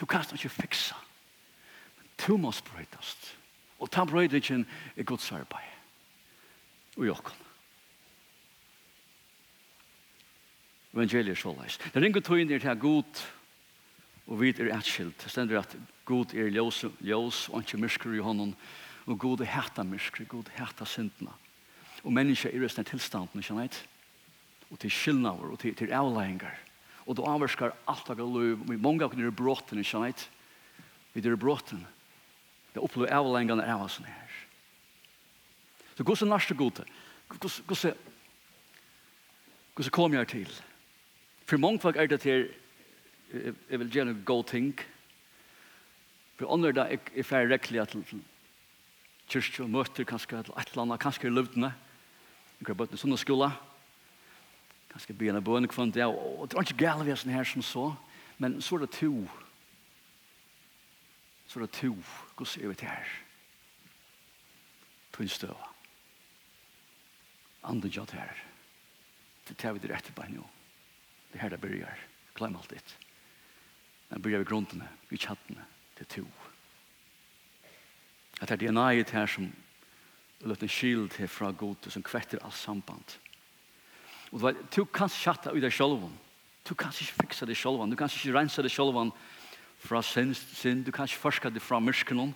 Du 0.00 0.06
kanst 0.06 0.32
ikke 0.32 0.48
fiksa. 0.48 0.96
Men 1.98 2.08
du 2.26 2.36
måst 2.36 2.64
brøytast. 2.64 3.36
Og 3.78 3.90
ta 3.90 4.04
brøytingen 4.04 4.66
er 4.96 5.02
gods 5.02 5.32
arbeid. 5.32 5.76
Og 6.96 7.06
jokken. 7.06 7.36
Evangeliet 10.94 11.36
er 11.36 11.38
så 11.38 11.54
leis. 11.54 11.78
Det 11.78 12.02
ringer 12.02 12.20
tog 12.20 12.40
inn 12.40 12.50
er 12.50 12.58
til 12.58 12.80
god 12.82 13.20
og 14.30 14.40
vid 14.40 14.60
er 14.60 14.74
atskilt. 14.76 15.22
Det 15.22 15.30
stender 15.30 15.58
at 15.58 15.76
god 16.04 16.34
er 16.34 16.50
ljós, 16.50 16.84
ljós 17.02 17.48
og 17.50 17.62
ikke 17.62 17.78
myrsker 17.82 18.14
i 18.14 18.22
hånden. 18.22 18.54
Og 19.06 19.18
god 19.18 19.40
er 19.40 19.52
hætta 19.54 19.84
myskri, 19.84 20.24
god 20.28 20.50
er 20.50 20.64
hætta 20.64 20.84
syndna. 20.84 21.32
Og 22.04 22.12
menneska 22.12 22.48
er 22.48 22.56
i 22.56 22.64
resten 22.64 22.84
tilstanden, 22.84 23.40
ikke 23.40 23.54
sant? 23.54 23.86
Og 24.70 24.78
til 24.78 24.90
skyldnaver, 24.90 25.52
og 25.52 25.58
til, 25.58 25.74
til 25.74 25.92
avleggingar. 25.92 26.58
Og 27.06 27.16
du 27.16 27.24
avvarskar 27.26 27.74
alt 27.88 28.10
av 28.12 28.20
liv, 28.20 28.60
og 28.60 28.76
mange 28.80 29.04
av 29.04 29.16
er 29.18 29.30
bråten, 29.30 29.80
ikke 29.80 29.90
sant? 29.90 30.28
Vi 31.12 31.24
er 31.24 31.36
bråten. 31.36 31.82
Det 32.74 32.82
opplever 32.82 33.12
avleggingene 33.12 33.66
av 33.66 33.88
oss 33.88 33.98
her. 33.98 34.36
Så 35.96 36.04
god 36.04 36.22
er 36.22 36.30
nærste 36.30 36.54
god, 36.54 36.84
god 37.28 37.84
er 37.84 37.96
Hur 39.80 39.84
så 39.84 39.90
kom 39.90 40.12
jeg 40.12 40.28
til. 40.28 40.50
For 41.48 41.56
mange 41.56 41.80
folk 41.80 41.96
er 41.96 42.06
det 42.06 42.20
til 42.20 42.50
jeg 43.32 43.78
vil 43.78 43.90
gjerne 43.90 44.12
gå 44.28 44.42
ting. 44.42 44.74
For 46.36 46.52
andre 46.52 46.72
da, 46.72 46.84
där 46.84 46.98
är 47.14 47.22
färre 47.22 47.48
rekkelig 47.48 47.88
til 47.88 48.20
kyrkje 49.30 49.64
og 49.64 49.72
møter 49.72 50.06
kanskje 50.08 50.40
et 50.42 50.50
eller 50.50 50.84
annet, 50.84 51.00
kanskje 51.02 51.28
i 51.28 51.34
løvdene, 51.34 51.72
kanskje 52.58 52.78
bøtten 52.82 53.00
sånne 53.00 53.18
skola, 53.20 53.52
kanskje 54.90 55.16
byen 55.16 55.38
av 55.38 55.46
bøn, 55.46 55.68
kvann 55.70 55.94
det, 55.94 56.06
og 56.06 56.48
det 56.48 56.58
var 56.58 56.66
ikke 56.66 56.82
gale 56.82 57.06
vi 57.06 57.14
er 57.14 57.20
sånn 57.20 57.34
her 57.34 57.46
som 57.46 57.64
så, 57.64 57.86
men 58.42 58.58
så 58.64 58.76
er 58.76 58.86
det 58.86 58.92
to, 58.98 59.12
så 61.50 61.58
er 61.58 61.66
det 61.66 61.74
to, 61.78 61.92
hvordan 62.38 62.64
er 62.64 62.72
vi 62.72 62.78
til 62.78 62.90
her? 62.90 63.12
To 65.10 65.24
en 65.24 65.32
støv. 65.34 65.66
Andre 67.66 67.90
jatt 67.92 68.14
her. 68.14 68.38
Det 69.48 69.56
tar 69.58 69.74
vi 69.74 69.82
det 69.82 69.90
rette 69.90 70.14
bare 70.14 70.30
nå. 70.30 70.46
Det 71.32 71.40
her 71.42 71.50
det 71.50 71.60
begynner. 71.60 72.06
Glem 72.38 72.56
alt 72.56 72.70
ditt. 72.70 72.94
Men 74.10 74.22
byrjar 74.22 74.44
vi 74.44 74.48
grunnene, 74.48 74.88
vi 75.10 75.18
kjattene, 75.18 75.66
til 75.98 76.06
to. 76.14 76.24
At 78.40 78.48
det 78.48 78.62
er 78.62 78.70
DNA-et 78.72 79.10
her 79.10 79.26
som 79.28 79.50
løtt 80.40 80.62
en 80.64 80.72
skild 80.72 81.10
til 81.12 81.28
fra 81.28 81.50
god 81.52 81.90
som 81.92 82.02
kvetter 82.02 82.40
all 82.44 82.52
samband. 82.52 83.16
Og 84.32 84.40
du 84.40 84.46
vet, 84.46 84.60
du 84.76 84.84
kan 84.84 85.08
chatta 85.08 85.52
ut 85.52 85.62
deg 85.62 85.72
selv. 85.72 86.08
Du 86.68 86.74
kan 86.74 86.92
ikke 86.94 87.22
fiksa 87.22 87.46
deg 87.46 87.56
selv. 87.56 87.82
Du 87.90 87.96
kan 87.96 88.08
ikke 88.08 88.36
rensa 88.36 88.62
deg 88.62 88.72
selv 88.72 89.12
fra 89.80 90.02
sin, 90.02 90.34
sin. 90.34 90.84
Du 90.84 90.92
kan 90.92 91.08
ikke 91.08 91.20
forska 91.20 91.50
deg 91.50 91.62
fra 91.62 91.80
myskenen. 91.80 92.34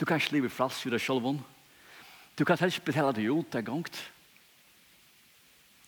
Du 0.00 0.06
kan 0.06 0.16
ikke 0.16 0.38
leve 0.38 0.48
frals 0.48 0.80
ut 0.86 0.92
deg 0.92 1.02
selv. 1.02 1.42
Du 2.38 2.44
kan 2.44 2.58
helst 2.60 2.84
betala 2.84 3.12
deg 3.12 3.28
ut 3.28 3.52
deg 3.52 3.66
gongt. 3.66 3.98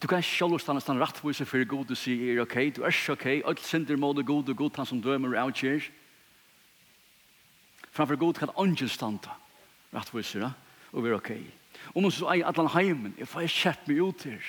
Du 0.02 0.08
kan 0.10 0.18
ikke 0.18 0.34
selv 0.34 0.58
stanna 0.58 0.80
stanna 0.82 1.04
rattvoise 1.04 1.46
for 1.46 1.64
god 1.64 1.92
og 1.94 1.96
si 1.96 2.16
er 2.32 2.42
ok, 2.42 2.56
du 2.74 2.82
er 2.82 2.90
ikke 2.90 3.12
ok, 3.14 3.26
alt 3.46 3.60
synder 3.62 3.96
må 3.96 4.10
du 4.12 4.24
god 4.26 4.48
og 4.50 4.56
god 4.58 4.80
han 4.80 4.88
som 4.88 5.00
dømer 5.00 5.36
og 5.36 5.44
avgjør. 5.44 5.86
Framfor 7.92 8.16
god 8.16 8.34
kan 8.40 8.54
angel 8.56 8.88
standa. 8.90 9.36
Rattvisere. 9.92 10.52
Og 10.92 11.04
vi 11.04 11.10
er 11.10 11.16
ok. 11.16 11.32
Om 11.94 12.08
oss 12.08 12.20
er 12.22 12.44
allan 12.48 12.70
heimen. 12.72 13.14
Jeg 13.18 13.28
får 13.28 13.48
kjepp 13.52 13.88
meg 13.88 14.00
ut 14.00 14.24
her. 14.28 14.44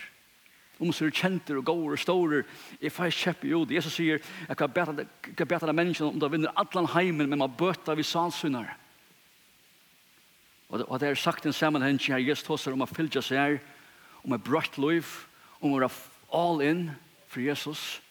Om 0.79 0.89
oss 0.91 1.01
er 1.03 1.11
kjenter 1.13 1.59
og 1.59 1.65
gåer 1.67 1.95
og 1.95 1.99
stårer. 1.99 2.45
Jeg 2.81 2.91
får 2.91 3.11
kjepp 3.15 3.43
meg 3.43 3.55
ut. 3.55 3.73
Jesus 3.75 3.97
sier, 3.99 4.23
jeg 4.47 4.57
kan 4.59 4.71
bete 4.71 4.95
deg 5.67 5.75
menneskene 5.75 6.09
om 6.11 6.19
du 6.19 6.27
vinner 6.31 6.55
allan 6.59 6.89
heimen, 6.95 7.29
men 7.29 7.43
man 7.43 7.57
bøter 7.59 7.99
vi 7.99 8.07
salsynar. 8.07 8.73
Og 10.73 10.99
det 10.99 11.11
er 11.11 11.19
sagt 11.19 11.45
en 11.45 11.53
sammenheng 11.53 11.99
her, 12.01 12.17
Jesus 12.17 12.47
tåser 12.47 12.73
om 12.73 12.81
å 12.81 12.89
fylgja 12.89 13.21
seg 13.21 13.37
her, 13.37 13.59
om 14.23 14.33
å 14.33 14.39
brøtt 14.41 14.79
liv, 14.81 15.05
om 15.61 15.75
å 15.75 15.83
være 15.83 15.91
all 16.33 16.63
in 16.65 16.87
for 17.29 17.43
Jesus. 17.43 18.01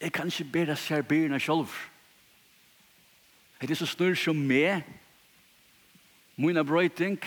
Jeg 0.00 0.12
kan 0.12 0.30
ikke 0.30 0.52
bedre 0.52 0.76
seg 0.78 1.08
byrna 1.08 1.40
selv. 1.42 1.72
Det 3.60 3.70
er 3.70 3.74
så 3.74 3.86
stor 3.86 4.14
som 4.16 4.36
meg. 4.36 4.82
Mina 6.36 6.62
brøyting. 6.62 7.18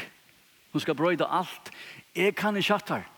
Hun 0.73 0.81
skal 0.81 0.95
brøyde 0.95 1.27
alt. 1.29 1.71
Jeg 2.15 2.35
kan 2.35 2.55
ikke 2.57 2.73
hatt 2.73 2.89
her. 2.89 3.09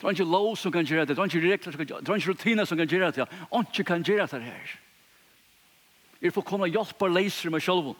Det 0.00 0.06
er 0.06 0.10
ikke 0.10 0.24
lov 0.24 0.56
som 0.56 0.72
kan 0.72 0.84
gjøre 0.84 1.04
det. 1.04 1.16
Det 1.16 1.18
er 1.18 1.24
ikke 1.24 1.52
regler 1.52 1.72
som 1.72 1.76
kan 1.76 1.86
gjøre 1.86 2.00
det. 2.00 2.06
Det 2.06 2.12
er 2.12 2.16
ikke 2.16 2.30
rutiner 2.30 2.64
som 2.64 2.78
kan 2.78 2.88
gjøre 2.88 3.10
det. 3.10 3.26
Ikke 3.60 3.84
kan 3.84 4.02
gjøre 4.02 4.26
det 4.26 4.42
her. 4.42 4.78
Jeg 6.22 6.32
får 6.32 6.42
komme 6.42 6.64
og 6.64 6.72
hjelpe 6.72 7.04
og 7.04 7.12
leser 7.12 7.52
meg 7.52 7.62
selv. 7.62 7.94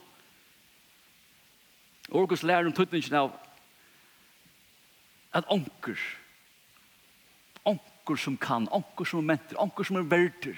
Orgus 2.10 2.42
lærer 2.42 2.66
om 2.66 2.72
tøtningen 2.72 3.14
av 3.14 3.30
at 5.32 5.46
onker, 5.46 5.98
onker 7.64 8.18
som 8.18 8.36
kan, 8.36 8.66
onker 8.74 9.06
som 9.06 9.20
er 9.20 9.28
mentor, 9.28 9.60
onker 9.62 9.86
som 9.86 10.00
er 10.00 10.08
verter, 10.10 10.56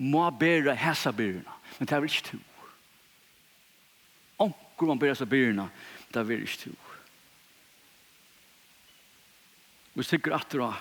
må 0.00 0.30
bære 0.30 0.76
hæsa 0.76 1.12
byrna, 1.12 1.52
men 1.78 1.88
det 1.88 1.92
er 1.96 2.02
ikke 2.02 2.22
to. 2.24 2.38
Onker 4.38 4.86
må 4.86 4.94
bære 4.94 5.14
hæsa 5.14 5.28
byrna, 5.28 5.68
det 6.14 6.16
er 6.16 6.30
ikke 6.40 6.56
to. 6.64 6.70
Vi 9.94 10.02
sikker 10.02 10.34
at 10.36 10.52
det 10.52 10.62
er 10.64 10.80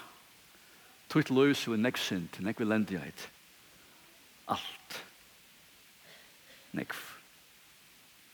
tøyt 1.09 1.29
løs 1.33 1.67
og 1.67 1.79
nek 1.79 1.97
synd, 1.97 2.39
nek 2.39 2.59
vilendighet. 2.59 3.29
Alt. 4.47 5.05
Nek. 6.71 6.93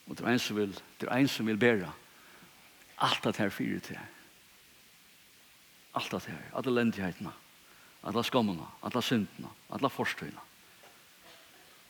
Og 0.05 0.17
det 0.17 0.25
er 0.25 0.33
en 0.35 0.39
som 0.39 0.57
vil, 0.57 0.73
det 1.01 1.09
er 1.09 1.15
en 1.17 1.27
som 1.27 1.47
vil 1.47 1.57
bære 1.57 1.93
alt 2.97 3.25
at 3.25 3.37
her 3.37 3.49
fyrir 3.49 3.79
til. 3.79 3.99
Alt 5.95 6.13
at 6.13 6.25
her, 6.25 6.43
alle 6.55 6.75
lendighetene, 6.75 7.31
alle 8.03 8.23
skommene, 8.23 8.67
alle 8.83 9.01
syndene, 9.01 9.49
alle 9.73 9.89
forstøyene 9.89 10.39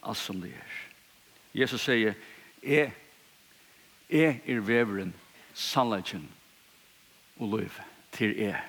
alt 0.06 0.18
som 0.18 0.42
det 0.42 0.54
er. 0.56 0.78
Jesus 1.56 1.86
sier, 1.86 2.16
jeg, 2.64 2.92
jeg 4.10 4.42
er 4.46 4.64
veveren, 4.66 5.14
sannleggen 5.54 6.28
og 7.40 7.58
løv 7.58 7.80
til 8.16 8.36
jeg. 8.38 8.62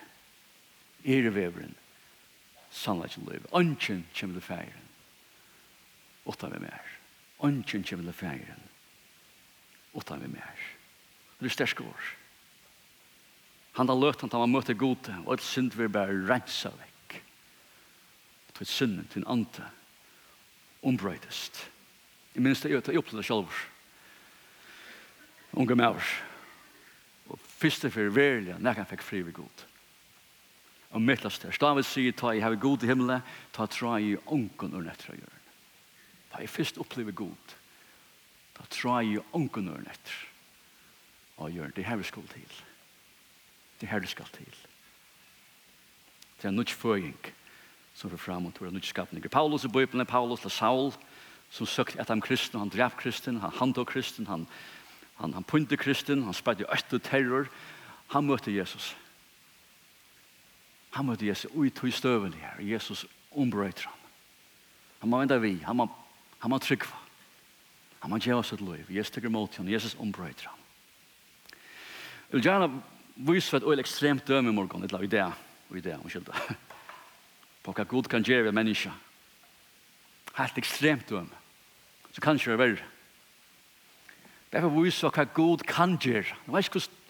Jeg 1.04 1.26
er 1.26 1.34
veveren, 1.34 1.74
sannleggen 2.70 3.26
og 3.26 3.32
løv. 3.32 3.48
Ønsken 3.54 4.06
kommer 4.18 4.40
til 4.40 4.46
feiren. 4.48 4.86
Åtta 6.26 6.50
vi 6.50 6.62
mer. 6.62 6.92
Ønsken 7.44 7.84
kommer 7.84 8.10
til 8.10 8.20
feiren. 8.20 8.62
Åtta 9.94 10.16
vi 10.20 10.30
mer. 10.30 10.62
Det 11.40 11.50
er 11.50 11.54
sterske 11.54 11.84
år. 11.84 12.12
Han 13.76 13.90
har 13.90 13.98
løtt 14.00 14.22
han 14.24 14.32
til 14.32 14.40
han 14.40 14.52
møter 14.52 14.78
gode, 14.78 15.14
og 15.26 15.34
et 15.34 15.44
synd 15.44 15.74
vil 15.76 15.90
bare 15.92 16.14
rensa 16.30 16.72
vekk. 16.72 17.18
Til 18.56 18.66
synden, 18.66 19.08
til 19.12 19.20
en 19.20 19.32
ante, 19.34 19.66
ombrøytest. 20.86 21.64
Jeg 22.34 22.44
minns 22.44 22.60
det, 22.62 22.70
jeg 22.70 22.98
opplevde 22.98 23.22
det 23.22 23.26
selv. 23.26 23.62
Unge 25.56 25.74
med 25.74 25.96
oss. 25.96 26.10
Og 27.32 27.40
første 27.40 27.90
for 27.90 28.12
verilig, 28.12 28.58
når 28.60 28.82
jeg 28.82 28.90
fikk 28.92 29.02
fri 29.02 29.22
ved 29.26 29.34
god. 29.38 29.64
Og 30.94 31.02
mittlast 31.02 31.42
her. 31.42 31.54
Stavet 31.56 31.88
sier, 31.88 32.14
ta 32.14 32.30
i 32.32 32.42
heve 32.44 32.60
god 32.60 32.84
i 32.84 32.90
himmelen, 32.90 33.24
ta 33.56 33.66
tra 33.66 33.96
i 33.98 34.14
ånken 34.26 34.76
og 34.76 34.84
nettra 34.86 35.16
gjøren. 35.16 35.48
Ta 36.32 36.42
jeg 36.44 36.52
først 36.52 36.78
opplever 36.82 37.16
god. 37.16 37.56
Ta 38.56 38.68
tra 38.70 39.00
jeg 39.02 39.24
ånken 39.36 39.72
ur 39.72 39.82
nettra. 39.82 40.22
Og 41.36 41.52
gjøren, 41.52 41.74
det 41.76 41.84
her 41.84 41.98
vi 42.00 42.06
skal 42.08 42.28
til. 42.32 42.60
Det 43.80 43.88
her 43.88 44.00
du 44.00 44.08
skal 44.08 44.28
til. 44.32 44.62
Det 46.36 46.48
er 46.48 46.54
nødt 46.54 46.70
føying. 46.70 47.16
Det 47.16 47.34
som 47.96 48.10
får 48.12 48.20
fram 48.20 48.46
og 48.46 48.54
tog 48.54 48.72
nyskapninger. 48.72 49.28
Paulus 49.28 49.64
i 49.64 49.68
Bibelen 49.68 50.00
er 50.00 50.04
Paulus 50.04 50.40
til 50.40 50.50
Saul, 50.50 50.92
som 51.50 51.66
søkte 51.66 52.00
etter 52.00 52.12
han 52.12 52.20
kristen, 52.20 52.58
han 52.60 52.68
drev 52.68 52.92
kristen, 52.98 53.40
han 53.40 53.54
handtog 53.56 53.86
kristen, 53.88 54.26
han, 54.26 54.46
han, 55.16 55.32
han 55.32 55.44
punte 55.44 55.76
kristen, 55.76 56.26
han 56.26 56.34
spredde 56.34 56.68
øtte 56.72 56.98
terror. 56.98 57.48
Han 58.12 58.26
møtte 58.28 58.52
Jesus. 58.54 58.92
Han 60.94 61.08
møtte 61.08 61.26
Jesus 61.26 61.50
ui 61.54 61.70
tog 61.70 61.92
støvelig 61.92 62.38
her. 62.40 62.60
Jesus 62.60 63.06
ombrøyter 63.32 63.88
ham. 63.88 64.04
Han 65.00 65.10
må 65.10 65.20
vende 65.20 65.40
vi, 65.40 65.56
han 65.64 65.76
må, 65.76 65.88
han 66.42 66.52
må 66.52 66.58
tryggva. 66.58 67.00
Han 68.02 68.12
må 68.12 68.20
gjøre 68.22 68.44
sitt 68.44 68.60
liv. 68.60 68.84
Jesus 68.90 69.10
tykker 69.14 69.32
mot 69.32 69.56
ham, 69.56 69.68
Jesus 69.68 69.96
ombrøyter 69.98 70.50
ham. 70.50 70.60
Jeg 72.28 72.38
vil 72.38 72.46
gjerne 72.46 72.70
vise 73.16 73.50
for 73.50 73.56
et 73.56 73.66
øyelig 73.66 73.86
ekstremt 73.86 74.28
døme 74.28 74.50
i 74.50 74.54
morgen, 74.54 74.84
et 74.84 74.92
eller 74.92 74.98
annet 74.98 75.14
idé, 75.14 75.80
idé, 75.80 75.98
omkjølta 76.02 76.56
på 77.66 77.75
hva 77.75 77.85
god 77.85 78.06
kan 78.11 78.23
gjøre 78.23 78.46
ved 78.46 78.54
menneska. 78.54 78.92
Helt 80.37 80.58
ekstremt 80.61 81.08
døm. 81.11 81.30
Så 82.12 82.23
kan 82.23 82.38
ikke 82.38 82.54
det 82.54 82.62
være. 82.62 82.85
å 84.62 84.70
vise 84.78 85.11
hva 85.11 85.25
god 85.35 85.66
kan 85.66 85.99
gjøre. 85.99 86.30
Jeg 86.30 86.54
vet 86.54 86.68
ikke 86.68 86.80
hvordan 86.80 87.02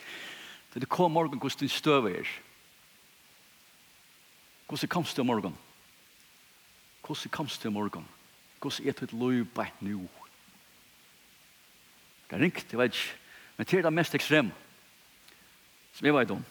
det 0.76 0.88
kom 0.92 1.12
morgen 1.12 1.38
hvordan 1.40 1.60
din 1.60 1.72
støv 1.72 2.08
er. 2.10 2.28
Hvordan 4.68 4.88
kom 4.88 5.04
du 5.04 5.22
morgen? 5.24 5.56
Hvordan 7.06 7.30
kom 7.30 7.48
du 7.48 7.70
morgen? 7.70 8.08
Hvordan 8.60 8.88
er 8.88 8.92
det 8.92 9.12
løy 9.12 9.40
et 9.40 9.82
nå? 9.82 10.08
Det 12.26 12.36
er 12.36 12.42
ringt, 12.42 12.66
jeg 12.72 12.78
vet 12.78 12.94
ikke. 12.94 13.18
Men 13.56 13.66
det 13.66 13.78
er 13.78 13.82
det 13.82 13.92
mest 13.92 14.14
ekstreme. 14.14 14.52
Som 15.92 16.06
jeg 16.06 16.14
vet 16.14 16.30
om. 16.30 16.44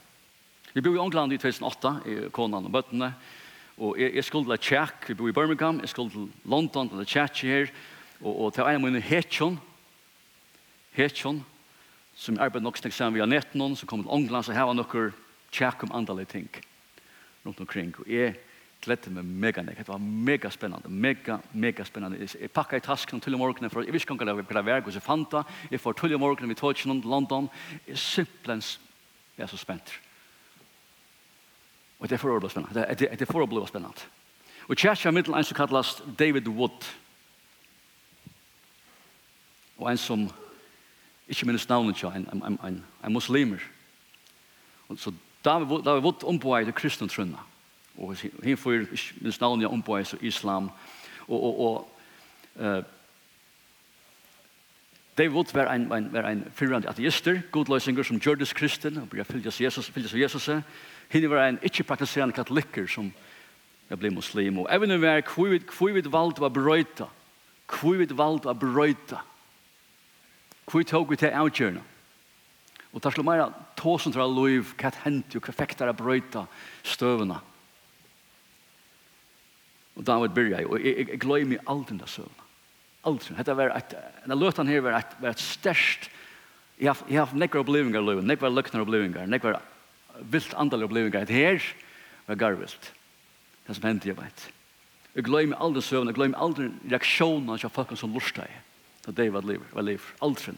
Vi 0.74 0.82
bor 0.82 0.96
i 0.96 1.04
England 1.04 1.34
i 1.34 1.38
2008, 1.38 1.92
i 2.06 2.30
konan 2.32 2.66
og 2.66 2.72
bøttene. 2.72 3.14
Og 3.78 4.00
jeg, 4.00 4.16
jeg 4.16 4.24
skulle 4.24 4.58
til 4.58 4.70
Tjekk, 4.70 5.10
vi 5.10 5.14
bor 5.14 5.30
i 5.30 5.36
Birmingham, 5.36 5.80
jeg 5.84 5.90
skulle 5.90 6.12
til 6.12 6.30
London, 6.46 6.90
til 6.90 7.06
Tjekk 7.06 7.42
her, 7.44 7.74
og, 8.22 8.34
og 8.46 8.54
til 8.54 8.64
en 8.64 8.80
av 8.80 8.86
mine 8.86 9.04
Hetsjon, 9.04 9.60
Hetsjon, 10.96 11.42
som 12.16 12.40
arbeid 12.40 12.64
nok 12.64 12.80
snakk 12.80 12.96
sammen 12.96 13.18
via 13.18 13.28
netten, 13.28 13.76
som 13.76 13.90
kom 13.90 14.06
til 14.06 14.14
England, 14.16 14.48
så 14.48 14.56
her 14.56 14.70
var 14.70 14.78
noen 14.78 15.12
Tjekk 15.52 15.84
om 15.84 15.96
andre 15.96 16.24
ting 16.26 16.48
rundt 17.46 17.60
omkring. 17.60 17.92
Og 18.00 18.08
jeg 18.10 18.38
gledde 18.86 19.12
meg 19.12 19.28
mega 19.44 19.64
nek, 19.66 19.78
det 19.82 19.92
var 19.92 20.00
mega 20.00 20.50
spennende, 20.54 20.90
mega, 20.90 21.40
mega 21.52 21.84
spennende. 21.88 22.20
Jeg, 22.22 22.52
pakket 22.54 22.84
i 22.84 22.88
tasken 22.88 23.22
til 23.24 23.36
i 23.36 23.40
morgenen, 23.40 23.72
for 23.74 23.84
jeg 23.84 23.96
visste 23.96 24.08
ikke 24.08 24.16
om 24.16 24.22
hva 24.24 24.32
det 24.32 24.66
var, 24.66 24.84
og 24.86 24.94
jeg 24.94 25.04
fant 25.04 25.32
det, 25.32 25.44
jeg 25.74 25.84
får 25.84 26.00
til 26.00 26.16
i 26.16 26.22
morgenen, 26.22 26.52
vi 26.52 26.60
tog 26.60 26.76
ikke 26.76 26.92
noen 26.92 27.04
til 27.04 27.12
London, 27.12 27.52
jeg 27.86 27.96
er 27.98 28.02
simpelthen, 28.02 28.64
jeg 29.36 29.48
er 29.48 29.52
så 29.52 29.60
spent. 29.60 29.96
Og 32.00 32.10
det 32.10 32.18
er 32.18 32.22
for 32.22 32.36
å 32.36 32.40
bli 32.40 32.50
spennende. 32.52 32.76
Det 32.76 32.86
er, 33.08 33.16
det 33.16 33.24
er 33.24 33.32
for 33.32 33.44
å 33.46 33.50
bli 33.50 33.64
spennende. 33.68 34.08
Og 34.68 34.80
kjærkja 34.82 35.14
middel 35.14 35.36
en 35.38 35.46
som 35.46 35.58
kallast 35.58 36.02
David 36.20 36.48
Wood. 36.48 36.88
Og 39.78 39.92
en 39.92 40.00
som, 40.00 40.26
ikke 41.30 41.48
minnes 41.48 41.68
navnet 41.70 42.00
kja, 42.00 42.12
en, 42.16 42.28
en, 42.34 42.58
en, 42.64 42.82
en 43.04 43.14
muslimer. 43.14 43.62
Og 44.90 45.00
så 45.00 45.14
David, 45.46 45.68
Wood, 45.68 45.86
David 45.86 46.04
Wood 46.04 46.26
omboi 46.26 46.64
til 46.66 46.74
kristne 46.74 47.08
trunna. 47.10 47.44
Og 47.98 48.16
hinn 48.44 48.58
får 48.58 48.88
ikke 48.90 49.22
minnes 49.22 49.40
navnet 49.42 49.72
omboi 49.72 50.04
til 50.04 50.26
islam. 50.26 50.72
Og, 51.28 51.38
og, 51.44 51.60
og 51.60 51.90
uh, 52.60 52.82
David 55.18 55.36
Wood 55.36 55.54
var 55.54 55.72
en, 55.72 55.88
en, 55.94 56.10
var 56.14 56.30
en 56.30 56.44
fyrrande 56.54 56.90
ateister, 56.90 57.40
godløsinger 57.52 58.04
som 58.04 58.20
gjørdes 58.20 58.54
kristen, 58.54 58.98
og 58.98 59.10
byrja 59.10 59.24
fylgjas 59.30 59.62
Jesus, 59.62 59.90
fylgjas 59.90 60.14
Jesus, 60.14 60.44
fylgjas 60.44 60.66
Jesus, 60.66 60.94
Hinn 61.14 61.30
var 61.30 61.46
en 61.46 61.62
ikke-praktiserende 61.64 62.36
katolikker 62.36 62.88
som 62.90 63.12
jeg 63.90 64.02
ble 64.02 64.12
muslim. 64.16 64.64
Og 64.64 64.70
evne 64.74 64.98
var 65.02 65.24
hvor 65.30 65.94
vi 65.94 66.04
valgte 66.10 66.44
var 66.44 66.54
brøyta. 66.54 67.10
Hvor 67.70 68.00
vi 68.00 68.08
valgte 68.10 68.50
var 68.50 68.60
brøyta. 68.62 69.22
Hvor 70.66 70.84
tog 70.84 71.10
vi 71.10 71.20
til 71.22 71.34
avgjørna. 71.34 71.84
Og 72.96 73.02
tar 73.04 73.12
slå 73.12 73.26
mer 73.28 73.52
tåsen 73.76 74.14
til 74.16 74.38
liv, 74.38 74.72
hva 74.80 74.90
hent 75.04 75.36
jo, 75.36 75.42
hva 75.44 75.54
fikk 75.54 75.76
der 75.78 75.92
brøyta 75.94 76.46
støvna. 76.88 77.42
Og 79.96 80.04
da 80.04 80.18
var 80.20 80.32
det 80.32 80.36
byrja 80.36 80.64
og 80.68 80.80
jeg, 80.80 80.96
jeg 80.98 81.10
jeg 81.10 81.22
gløy 81.24 81.58
alt 81.68 81.90
den 81.92 82.00
der 82.00 82.12
søvna. 82.12 82.44
Aldri. 83.06 83.36
Hette 83.38 83.54
var 83.56 83.76
et, 83.76 83.94
den 84.26 84.40
løtan 84.40 84.68
her 84.68 84.82
var 84.82 84.98
et, 84.98 85.12
var 85.22 85.36
et 85.36 85.44
størst, 85.44 86.10
jeg 86.82 86.92
har 86.92 87.36
nekker 87.38 87.62
opplevingar 87.62 88.04
løven, 88.04 88.26
nekker 88.28 88.52
løkner 88.52 88.84
opplevingar, 88.84 89.28
nekker 89.30 89.60
vilt 90.22 90.54
andal 90.58 90.86
opplevingar. 90.88 91.26
Det 91.26 91.36
her 91.36 91.64
var 92.28 92.40
garvilt. 92.40 92.92
Det 93.68 93.76
som 93.76 93.88
hendte 93.88 94.10
jeg 94.10 94.18
veit. 94.18 94.48
Jeg 95.16 95.26
gløymer 95.30 95.62
aldri 95.64 95.82
søvn, 95.82 96.10
jeg 96.12 96.18
gløymer 96.18 96.42
aldri 96.44 96.70
reaksjonen 96.92 97.54
av 97.56 97.72
folk 97.72 97.94
som 97.98 98.14
lorsta 98.14 98.44
i. 98.44 98.58
Da 99.06 99.14
David 99.16 99.48
lever, 99.48 99.68
var 99.72 99.86
liv 99.88 100.04
aldri. 100.26 100.56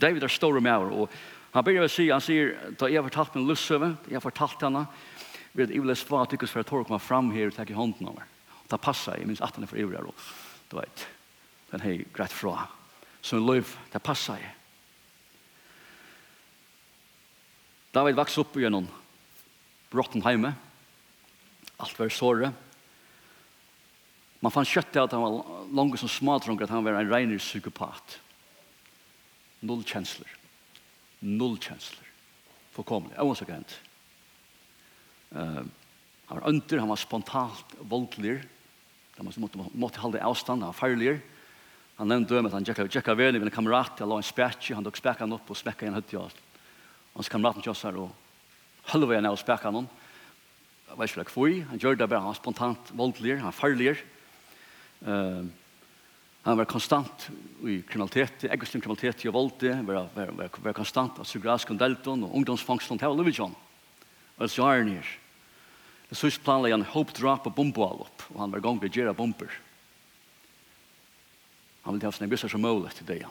David 0.00 0.26
er 0.26 0.32
store 0.32 0.60
med 0.60 0.74
over, 0.76 0.92
og 0.92 1.54
han 1.54 1.64
begynner 1.64 1.88
å 1.88 1.92
si, 1.92 2.10
han 2.12 2.20
sier, 2.20 2.52
da 2.76 2.90
jeg 2.90 3.00
har 3.00 3.06
fortalt 3.06 3.36
min 3.36 3.46
lustsøve, 3.48 3.94
jeg 4.10 4.18
har 4.18 4.24
fortalt 4.24 4.66
henne, 4.66 4.84
vet 5.56 5.72
jeg 5.72 5.80
vil 5.80 5.94
svar 5.94 6.02
svare 6.02 6.32
tykkes 6.34 6.52
for 6.52 6.60
at 6.60 6.68
Tore 6.68 6.84
kommer 6.84 7.00
fram 7.00 7.30
her 7.32 7.48
og 7.48 7.56
tar 7.56 7.70
i 7.70 7.76
hånden 7.76 8.10
over. 8.10 8.26
Og 8.58 8.68
det 8.68 8.80
passer, 8.84 9.16
jeg 9.16 9.30
minns 9.30 9.40
at 9.40 9.56
han 9.56 9.64
er 9.64 9.70
for 9.70 9.80
ivrig 9.80 10.02
og 10.02 10.26
du 10.68 10.76
vet, 10.76 11.06
den 11.70 11.84
hei 11.86 11.96
greit 12.12 12.34
fra. 12.34 12.66
Så 13.22 13.38
en 13.38 13.46
løyv, 13.46 13.70
det 13.92 14.02
passer 14.04 14.36
jeg. 14.42 14.52
David 17.96 18.18
vaks 18.18 18.36
opp 18.42 18.56
gjennom 18.60 18.84
brotten 19.88 20.24
heime. 20.26 20.52
Alt 21.80 21.96
var 21.96 22.12
såre. 22.12 22.50
Man 24.44 24.52
fann 24.52 24.68
kjøttet 24.68 25.00
at 25.00 25.14
han 25.16 25.24
var 25.24 25.62
langt 25.72 25.96
som 26.00 26.10
smadrung, 26.12 26.60
at 26.60 26.72
han 26.72 26.84
var 26.84 26.98
en 26.98 27.08
reiner 27.08 27.40
psykopat. 27.40 28.18
Null 29.64 29.80
kjensler. 29.88 30.28
Null 31.24 31.56
kjensler. 31.56 32.04
Forkommelig. 32.76 33.16
Jeg 33.16 33.30
var 33.30 33.38
så 33.40 33.48
gant. 33.48 33.78
Uh, 35.32 35.64
han 36.28 36.40
var 36.40 36.48
under, 36.50 36.82
han 36.82 36.92
var 36.92 37.00
spontant 37.00 37.76
voldelig. 37.80 38.42
Han 39.16 39.32
måtte, 39.40 39.70
måtte 39.72 40.04
holde 40.04 40.20
avstand, 40.20 40.60
han 40.60 40.74
var 40.74 40.76
farlig. 40.76 41.16
Han 41.96 42.12
nevnte 42.12 42.36
om 42.36 42.48
at 42.50 42.58
han 42.58 42.66
tjekka 42.68 43.16
vel 43.16 43.38
i 43.38 43.40
en 43.40 43.54
kamerat, 43.54 44.02
han 44.04 44.12
la 44.12 44.20
en 44.20 44.26
spekje, 44.26 44.76
han 44.76 44.84
tok 44.84 45.00
spækka 45.00 45.24
han 45.24 45.38
opp 45.38 45.48
og 45.48 45.56
smekka 45.56 45.88
en 45.88 45.96
høyt 45.96 46.12
i 46.12 46.20
alt 46.20 46.42
hans 47.16 47.30
kamraten 47.32 47.64
kjøssar 47.64 47.96
og 47.98 48.12
halva 48.92 49.16
igjen 49.16 49.28
av 49.30 49.38
spekka 49.40 49.72
noen. 49.72 49.88
Jeg 50.86 50.98
vet 51.00 51.10
ikke 51.10 51.24
hva 51.34 51.46
jeg 51.50 51.64
Han 51.70 51.80
gjør 51.82 51.96
det 51.96 52.08
bare, 52.08 52.20
han 52.22 52.30
var 52.30 52.38
spontant 52.38 52.90
voldelig, 52.94 53.38
han 53.40 53.48
var 53.48 53.56
farlig. 53.56 53.96
Uh, 55.02 55.48
han 56.46 56.58
var 56.60 56.68
konstant 56.70 57.26
i 57.66 57.80
kriminalitet, 57.82 58.44
egoistim 58.46 58.80
kriminalitet 58.80 59.26
og 59.26 59.34
voldelig. 59.34 59.74
Han 59.74 59.86
var, 59.88 60.08
var, 60.14 60.30
var, 60.38 60.50
var 60.62 60.76
konstant 60.76 61.18
av 61.18 61.26
psykiatrisk 61.26 61.72
delton 61.80 62.22
og 62.22 62.36
ungdomsfangsten, 62.38 63.00
det 63.00 63.08
var 63.08 63.18
Luvitjon. 63.18 63.56
Og 64.36 64.52
så 64.52 64.68
er 64.68 64.84
han 64.84 64.92
her. 64.94 65.14
Det 66.06 66.18
sys 66.20 66.38
planla 66.38 66.70
han 66.70 66.86
hoppdrap 66.86 67.48
og 67.48 67.56
bomboal 67.56 68.04
opp, 68.04 68.28
og 68.30 68.44
han 68.44 68.52
var 68.52 68.62
gong 68.62 68.78
vi 68.78 68.92
gjerra 68.92 69.16
bomber. 69.16 69.50
Han 71.82 71.96
ville 71.96 72.06
ha 72.06 72.14
sin 72.14 72.28
egoistar 72.28 72.52
som 72.52 72.62
mål 72.62 72.86
til 72.94 73.08
det. 73.08 73.24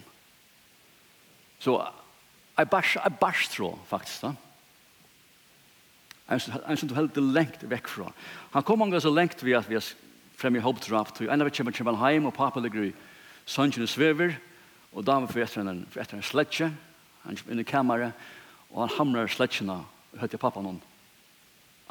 Så 1.63 1.77
Jeg 2.57 2.69
bare, 2.71 3.01
jeg 3.03 3.17
bare 3.19 3.49
tror, 3.51 3.79
faktisk 3.89 4.21
da. 4.21 4.33
En 6.31 6.77
som 6.77 6.89
du 6.89 6.95
heldig 6.95 7.21
lengt 7.35 7.65
vekk 7.69 7.89
fra. 7.91 8.09
Han 8.55 8.63
kom 8.65 8.79
mange 8.81 9.01
så 9.01 9.11
lengt 9.13 9.43
vi 9.43 9.53
at 9.53 9.67
vi 9.69 9.77
har 9.77 9.89
fremme 10.39 10.59
i 10.59 10.63
hoppdrap, 10.63 11.13
og 11.21 11.29
en 11.29 11.41
av 11.41 11.49
vi 11.49 11.57
kommer 11.57 11.75
til 11.75 11.99
heim, 12.01 12.25
og 12.25 12.33
pappa 12.33 12.63
ligger 12.63 12.89
i 12.89 12.95
sønnen 13.45 13.87
svever, 13.87 14.37
og 14.93 15.05
damen 15.05 15.27
for 15.27 15.43
etter 15.43 15.61
en, 15.61 15.85
etter 15.95 16.17
en 16.17 16.25
sletje, 16.25 16.71
han 17.25 17.37
kommer 17.37 17.53
inn 17.53 17.61
i 17.61 17.67
kameret 17.67 18.25
og 18.75 18.81
han 18.83 18.95
hamrar 18.97 19.31
sletjena, 19.31 19.79
hørte 20.19 20.35
jeg 20.35 20.41
pappa 20.41 20.61
noen, 20.63 20.81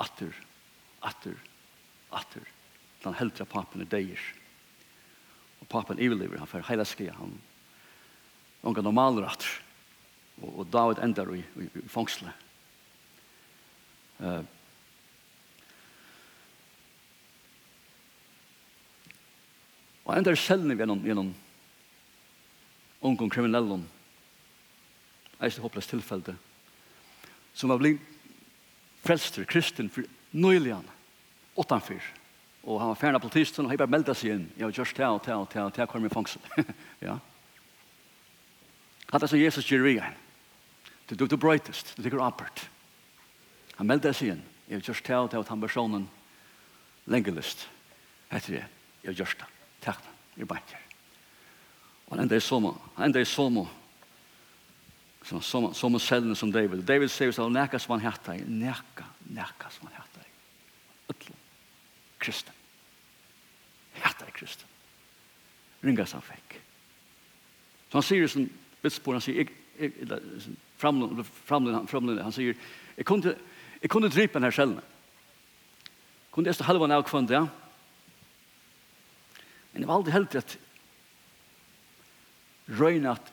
atter, 0.00 0.34
atter, 1.00 1.36
atter, 2.12 2.44
han 3.04 3.16
heldig 3.16 3.44
at 3.44 3.52
pappen 3.52 3.84
i 3.84 3.88
deir. 3.88 4.20
Og 5.60 5.68
pappen 5.72 6.00
iverlever, 6.00 6.40
han 6.40 6.48
får 6.48 6.66
heila 6.68 6.84
skia, 6.88 7.14
han, 7.16 7.36
han 8.64 8.76
kan 8.76 8.84
normaler 8.84 9.28
atter. 9.28 9.48
Og, 10.42 10.50
og 10.58 10.66
David 10.72 11.02
endar 11.04 11.30
i, 11.34 11.42
i, 11.42 11.68
i 11.68 11.88
fangsle. 11.90 12.32
Uh, 14.18 14.42
og 20.04 20.16
endar 20.16 20.38
sjelden 20.38 20.74
gjennom, 20.78 21.04
gjennom 21.04 21.30
ungen 23.04 23.30
kriminellen. 23.30 23.86
Eist 25.42 25.60
hoppløst 25.62 25.92
tilfelle. 25.92 26.36
Som 27.54 27.70
har 27.70 27.80
blitt 27.82 28.02
frelster, 29.04 29.44
kristen, 29.44 29.90
for 29.92 30.06
nøyligan, 30.32 30.86
åttanfyr. 31.60 32.02
Og 32.64 32.80
han 32.80 32.94
var 32.94 33.00
ferdig 33.00 33.20
på 33.20 33.32
tisten, 33.34 33.66
og 33.66 33.70
han 33.70 33.78
bare 33.78 33.92
meldte 33.92 34.14
seg 34.16 34.34
inn. 34.34 34.44
Jeg 34.56 34.64
har 34.64 34.76
gjort 34.78 34.96
det 34.96 35.06
og 35.06 35.22
det 35.26 35.34
og 35.36 35.48
det, 35.52 35.62
og 35.62 35.72
det 35.76 35.88
kommer 35.90 36.08
i 36.08 36.14
fangsel. 36.14 36.40
ja. 37.08 37.18
Hatt 39.12 39.20
det 39.22 39.30
som 39.30 39.40
Jesus 39.40 39.68
gjør 39.68 39.84
vi 39.84 39.96
igjen. 39.98 40.23
Du 41.08 41.14
du 41.14 41.26
du 41.26 41.36
brøytest, 41.36 41.96
du 41.96 42.02
tykker 42.02 42.22
appert. 42.24 42.68
Han 43.76 43.86
meldte 43.86 44.12
seg 44.14 44.34
inn. 44.34 44.42
Jeg 44.68 44.78
har 44.78 44.86
gjort 44.86 45.06
det 45.06 45.16
og 45.16 45.30
det 45.30 45.38
og 45.38 45.48
han 45.48 45.60
personen 45.60 46.08
lengelist. 47.10 47.66
Hette 48.30 48.52
det. 48.54 48.64
Jeg 49.02 49.10
har 49.10 49.18
gjort 49.18 49.38
det. 49.42 49.48
Takk. 49.84 50.04
Jeg 50.36 50.48
bare 50.48 50.62
ikke. 50.64 50.80
Og 52.06 52.16
han 52.16 52.24
enda 52.24 52.36
i 52.36 52.40
somo. 52.40 52.74
Han 52.96 53.08
enda 53.08 53.20
i 53.20 53.28
somo. 53.28 53.66
Som, 55.24 55.40
som, 55.72 55.98
selvene 55.98 56.36
som 56.36 56.52
David. 56.52 56.82
David 56.84 57.08
sier 57.08 57.32
så 57.32 57.48
nekka 57.48 57.78
som 57.80 57.94
han 57.96 58.04
hætta 58.04 58.34
i. 58.36 58.42
Nekka, 58.44 59.06
nekka 59.32 59.70
som 59.72 59.88
han 59.88 59.96
hætta 59.96 60.24
i. 60.24 60.32
Utlå. 61.12 61.36
Kristen. 62.20 62.52
Hætta 64.00 64.28
i 64.28 64.36
kristen. 64.36 64.68
Ringa 65.84 66.06
som 66.06 66.20
han 66.20 66.28
fikk. 66.28 66.58
Så 67.88 68.00
han 68.00 68.06
sier 68.08 68.28
som, 68.28 68.44
bitspår, 68.82 69.16
han 69.16 69.24
sier, 69.24 69.44
jeg, 69.44 69.92
jeg, 69.94 70.56
framlunde, 70.78 71.24
framlunde, 71.24 71.86
framlunde. 71.90 72.22
Han 72.22 72.34
sier, 72.34 72.58
jeg 72.96 73.06
kunne, 73.06 73.34
jeg 73.82 73.90
kunne 73.90 74.10
drype 74.12 74.38
denne 74.38 74.52
skjellene. 74.54 74.84
Kunne 76.34 76.50
jeg 76.50 76.58
stå 76.58 76.66
halva 76.66 76.88
av 76.96 77.06
kvann 77.06 77.28
det. 77.30 77.40
Men 79.72 79.82
jeg 79.82 79.88
var 79.90 80.00
aldri 80.00 80.14
heldig 80.14 80.40
at 80.40 80.56
røyne 82.78 83.10
at 83.14 83.32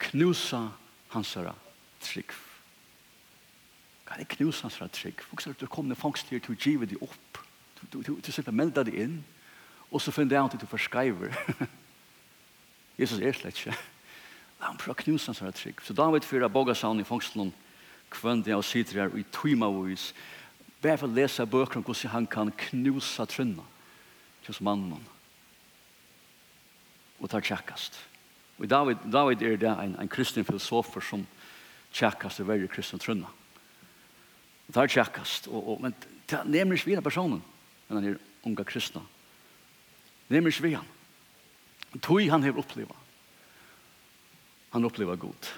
knusa 0.00 0.68
hans 1.14 1.34
herre 1.36 1.54
trygg. 2.02 2.32
Hva 4.06 4.18
er 4.18 4.30
knusa 4.30 4.66
hans 4.66 4.78
herre 4.80 4.94
trygg? 4.94 5.22
Folk 5.26 5.44
er 5.44 5.54
at 5.54 5.62
du 5.62 5.70
kom 5.70 5.90
ned 5.90 5.98
fangst 5.98 6.30
til 6.30 6.40
å 6.40 6.58
give 6.58 6.88
deg 6.90 7.02
opp. 7.02 7.42
Du, 7.80 8.00
du, 8.00 8.16
du, 8.16 8.16
du 8.20 8.52
melda 8.52 8.84
deg 8.86 8.98
inn. 9.02 9.20
Og 9.90 10.02
så 10.02 10.14
finner 10.14 10.36
jeg 10.36 10.50
at 10.50 10.60
du 10.62 10.66
forskriver. 10.70 11.34
Jesus 13.00 13.18
er 13.18 13.34
slett 13.34 13.58
ikke. 13.58 13.74
La 14.60 14.68
ham 14.68 14.78
prøve 14.80 14.96
å 14.96 15.02
knuse 15.04 15.30
hans 15.30 15.40
her 15.42 15.54
trygg. 15.56 15.80
Så 15.84 15.96
David 15.96 16.26
fyrer 16.28 16.52
boga 16.52 16.74
seg 16.76 17.00
i 17.00 17.08
fangsten 17.08 17.52
jeg 18.10 18.56
og 18.56 18.64
sitter 18.66 19.04
her 19.04 19.16
i 19.16 19.24
tøyma 19.32 19.68
og 19.70 19.92
is. 19.92 20.10
Bare 20.82 20.98
for 20.98 21.08
å 21.08 21.14
lese 21.14 21.46
bøker 21.46 21.78
om 21.78 21.84
hvordan 21.86 22.10
han 22.10 22.26
kan 22.26 22.50
knusa 22.50 23.26
trønna 23.26 23.62
til 24.44 24.56
mannen. 24.66 25.04
Og 27.20 27.30
tar 27.30 27.44
tjekkast. 27.44 28.00
Og 28.58 28.68
David, 28.68 29.04
David 29.12 29.42
er 29.42 29.56
det 29.56 29.70
en, 29.70 29.94
en 30.00 30.08
kristen 30.10 30.44
filosofer 30.44 31.04
som 31.04 31.26
tjekkast 31.92 32.40
er 32.40 32.48
veldig 32.48 32.68
kristen 32.72 33.00
trønna. 33.00 33.30
Og 34.68 34.74
tar 34.74 34.90
tjekkast. 34.90 35.48
Og, 35.48 35.60
og, 35.60 35.80
men 35.84 35.94
det 36.26 36.40
er 36.40 36.50
nemlig 36.50 36.80
svina 36.82 37.04
personen 37.04 37.40
men 37.90 37.98
han 37.98 38.12
er 38.12 38.18
unga 38.46 38.64
kristna. 38.64 39.02
Nemlig 40.30 40.54
svina. 40.54 40.84
Tøy 41.98 42.28
han 42.30 42.44
har 42.44 42.58
oppleva 42.60 42.94
han 44.70 44.84
upplever 44.84 45.16
god. 45.16 45.50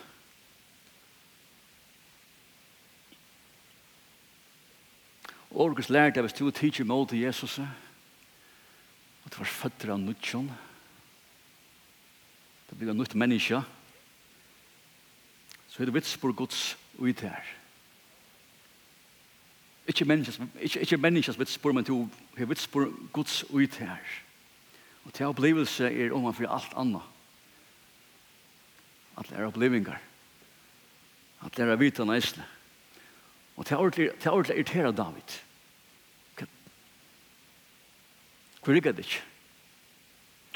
Årgus 5.50 5.88
lærte 5.88 6.16
jeg 6.16 6.22
hvis 6.22 6.38
du 6.38 6.50
tidser 6.50 6.84
mål 6.84 7.08
til 7.08 7.20
Jesus 7.20 7.58
og 7.58 9.30
du 9.32 9.36
var 9.38 9.44
født 9.44 9.84
av 9.88 10.00
nødtjån 10.00 10.50
det 12.70 12.78
blir 12.78 12.92
nødt 12.92 13.14
menneske 13.14 13.60
så 15.68 15.82
er 15.82 15.88
det 15.88 15.94
vits 15.94 16.16
på 16.16 16.32
Guds 16.32 16.78
ut 16.98 17.20
her. 17.20 17.44
Ikke 19.86 20.04
menneskes 20.04 20.40
ikke, 20.60 20.80
ikke 20.80 20.96
menneskes 20.96 21.38
vits 21.38 21.58
på 21.58 21.72
men 21.72 21.84
du 21.84 22.08
har 22.38 22.44
vits 22.44 22.66
på 22.68 22.84
Guds 23.12 23.44
ut 23.50 23.76
her. 23.76 23.98
Og 25.04 25.12
til 25.12 25.26
opplevelse 25.26 25.88
er 25.88 26.12
om 26.12 26.22
man 26.22 26.34
for 26.34 26.48
alt 26.48 26.76
annet 26.76 27.11
at 29.18 29.28
det 29.28 29.38
er 29.38 29.46
opplevingar. 29.46 30.00
At 31.42 31.56
det 31.56 31.66
er 31.66 31.76
vita 31.76 32.04
næsne. 32.04 32.44
Og 33.56 33.64
det 33.64 33.72
er 33.72 33.82
ordentlig, 33.82 34.10
irritera 34.56 34.92
David. 34.92 35.38
Hvor 38.62 38.74
rikker 38.74 38.92
det 38.92 39.04
ikke? 39.04 39.22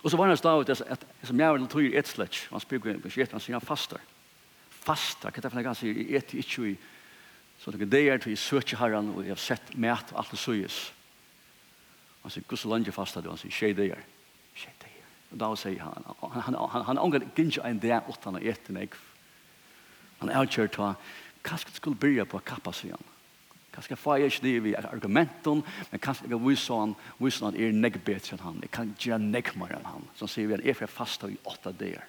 Og 0.05 0.11
så 0.11 0.16
var 0.16 0.29
hans 0.31 0.40
David 0.40 0.71
at 0.71 1.07
som 1.23 1.40
jeg 1.40 1.55
vil 1.55 1.66
tog 1.69 1.83
i 1.83 1.97
et 1.99 2.09
slett, 2.09 2.47
han 2.51 2.62
spyr 2.62 2.79
på 2.79 3.11
skjert, 3.11 3.33
han 3.35 3.42
sier 3.42 3.59
han 3.59 3.66
fastar. 3.66 4.03
Fastar, 4.71 5.33
hva 5.35 5.40
er 5.40 5.42
det 5.42 5.51
for 5.51 5.66
han 5.66 5.79
sier, 5.79 5.99
jeg 5.99 6.21
et 6.21 6.35
ikke 6.38 6.69
i, 6.71 6.77
så 7.59 7.73
det 7.73 7.83
er 7.83 7.90
det 7.90 8.03
er 8.09 8.21
til 8.23 8.37
jeg 8.37 8.38
søker 8.38 8.79
herren, 8.79 9.11
og 9.16 9.25
jeg 9.25 9.35
har 9.35 9.42
sett 9.42 9.73
mæt, 9.75 10.12
alt 10.14 10.31
det 10.31 10.38
søyes. 10.38 10.77
Han 12.23 12.31
sier, 12.31 12.45
hvordan 12.47 12.71
landet 12.71 12.95
fastar 12.95 13.25
du? 13.25 13.33
Han 13.33 13.40
sier, 13.40 13.55
skje 13.55 13.73
det 13.75 13.88
er. 13.97 14.05
Da 15.31 15.51
sier 15.59 15.83
han, 15.83 16.07
han, 16.23 16.55
han, 16.55 16.85
han 16.87 16.99
ångar 17.03 17.25
ikke 17.27 17.65
en 17.67 17.81
dag 17.83 18.09
åtta 18.09 18.31
han 18.31 18.43
etter 18.43 18.77
meg. 18.77 18.95
Han 20.21 20.31
er 20.33 20.49
kjørt 20.49 20.79
av, 20.81 21.12
hva 21.47 21.59
skal 21.61 21.73
du 21.75 21.79
skulle 21.81 22.01
byrja 22.01 22.27
på 22.29 22.41
kappa, 22.47 22.73
sier 22.75 22.97
han. 22.97 23.12
Hva 23.75 23.83
skal 23.85 23.99
få 24.01 24.15
jeg 24.17 24.33
ikke 24.33 24.45
det 24.47 24.55
vi 24.65 24.75
argumenten, 24.79 25.61
men 25.91 26.01
hva 26.01 26.15
skal 26.17 26.33
jeg 26.33 26.41
vise 26.41 26.79
han, 26.81 26.95
vise 27.21 27.45
han 27.45 27.53
at 27.53 27.61
er 27.61 27.75
nek 27.77 27.99
bedre 28.07 28.37
enn 28.37 28.45
han, 28.47 28.62
jeg 28.65 28.73
kan 28.73 28.95
gjøre 28.97 29.21
nek 29.21 29.53
mer 29.61 29.75
enn 29.77 29.89
han. 29.91 30.07
Så 30.17 30.31
sier 30.33 30.49
vi, 30.49 30.57
han 30.57 30.65
er 30.65 30.79
for 30.79 30.87
jeg 30.87 30.95
fastar 30.95 31.35
i 31.35 31.37
åtta 31.45 31.75
dager. 31.77 32.07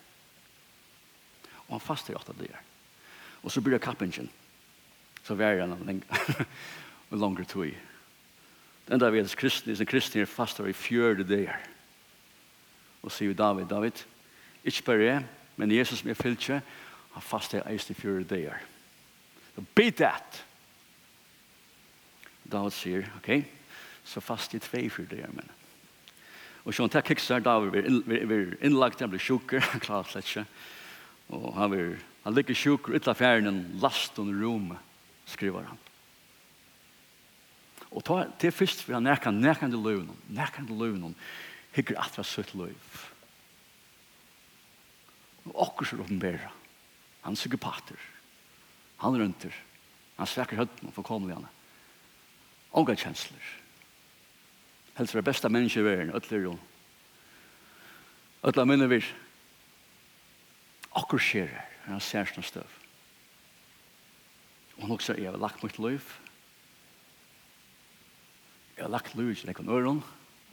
Og 1.67 1.75
han 1.75 1.84
fasta 1.84 2.13
i 2.13 2.15
åtta 2.15 2.36
dager. 2.38 2.62
Og 3.43 3.51
så 3.51 3.62
byrja 3.62 3.82
kappingen. 3.84 4.30
Så 5.27 5.36
vær 5.36 5.60
han 5.60 5.75
en 5.75 6.03
langere 7.12 7.45
tog. 7.45 7.73
Den 8.88 9.03
der 9.03 9.12
vi 9.12 9.19
er 9.19 9.36
kristne, 9.36 9.75
som 9.75 9.89
kristne 9.89 10.23
er 10.23 10.32
fasta 10.32 10.63
i 10.63 10.73
fjørde 10.73 11.27
dager 11.27 11.60
og 13.07 13.13
sier 13.15 13.35
David, 13.37 13.69
David, 13.71 14.03
ikke 14.67 14.83
bare 14.89 15.05
jeg, 15.05 15.25
men 15.57 15.71
Jesus 15.71 16.01
som 16.01 16.11
jeg 16.11 16.33
ikke, 16.35 16.61
han 17.13 17.23
fastet 17.23 17.65
eist 17.65 17.89
i 17.89 17.95
fjøre 17.97 18.27
dager. 18.27 18.59
So 19.55 19.63
beat 19.75 19.97
that! 20.03 20.43
David 22.51 22.75
sier, 22.75 23.07
ok, 23.17 23.31
så 24.07 24.23
fast 24.23 24.53
i 24.55 24.59
tvei 24.63 24.85
fjøre 24.91 25.15
dager, 25.15 25.31
men. 25.35 25.55
Og 26.67 26.75
sånn, 26.75 26.91
det 26.91 27.05
kikser 27.07 27.43
David, 27.43 27.75
vi 28.07 28.19
er 28.19 28.53
innlagt, 28.67 28.99
han 28.99 29.11
blir 29.11 29.23
sjukker, 29.23 29.63
han 29.71 29.83
klarer 29.83 30.11
slett 30.11 30.27
ikke. 30.27 30.45
Og 31.35 31.49
han, 31.55 31.71
blir, 31.71 31.97
han 32.25 32.35
ligger 32.35 32.59
sjukker 32.59 32.97
utenfor 32.97 33.19
fjernen, 33.23 33.63
last 33.83 34.19
under 34.19 34.35
rom, 34.43 34.73
skriver 35.31 35.67
han. 35.71 35.83
Og 37.87 38.03
ta, 38.03 38.25
det 38.35 38.49
er 38.49 38.55
først 38.55 38.83
for 38.83 38.97
han 38.97 39.07
nærkant, 39.07 39.39
nærkant 39.39 39.73
i 39.73 39.79
løven, 39.79 40.11
nærkant 40.35 40.69
i 40.71 40.75
løven, 40.75 41.15
hikker 41.77 41.99
at 42.01 42.15
vi 42.15 42.21
har 42.21 42.27
søtt 42.27 42.53
løyv. 42.57 42.97
Og 45.47 45.61
okkur 45.67 45.87
ser 45.87 46.01
åpenbæra. 46.03 46.51
Han 47.23 47.35
sykker 47.35 47.61
pater. 47.61 47.99
Han 49.03 49.15
rønter. 49.19 49.53
Han 50.17 50.27
svekker 50.27 50.57
høtten 50.57 50.89
og 50.89 50.95
forkommer 50.95 51.35
henne. 51.35 51.49
Ånga 52.77 52.95
kjensler. 52.97 53.53
Helst 54.97 55.13
er 55.13 55.21
det 55.21 55.29
beste 55.29 55.49
mennesker 55.49 55.83
i 55.83 55.85
verden, 55.85 56.15
øtler 56.17 56.41
jo. 56.41 56.57
øtler 58.43 58.65
minner 58.65 58.89
vi. 58.89 59.01
Akkur 60.97 61.21
skjer 61.21 61.51
her, 61.53 61.67
han 61.85 62.01
ser 62.01 62.25
sånn 62.31 62.45
støv. 62.45 62.77
Og 64.77 64.85
han 64.85 64.95
også, 64.95 65.13
jeg 65.17 65.29
har 65.29 65.37
lagt 65.37 65.61
mitt 65.65 65.77
liv. 65.81 66.01
Jeg 68.77 68.85
har 68.85 68.93
lagt 68.93 69.15
liv 69.17 69.35
til 69.35 69.49
nekon 69.49 69.69
øren. 69.69 70.01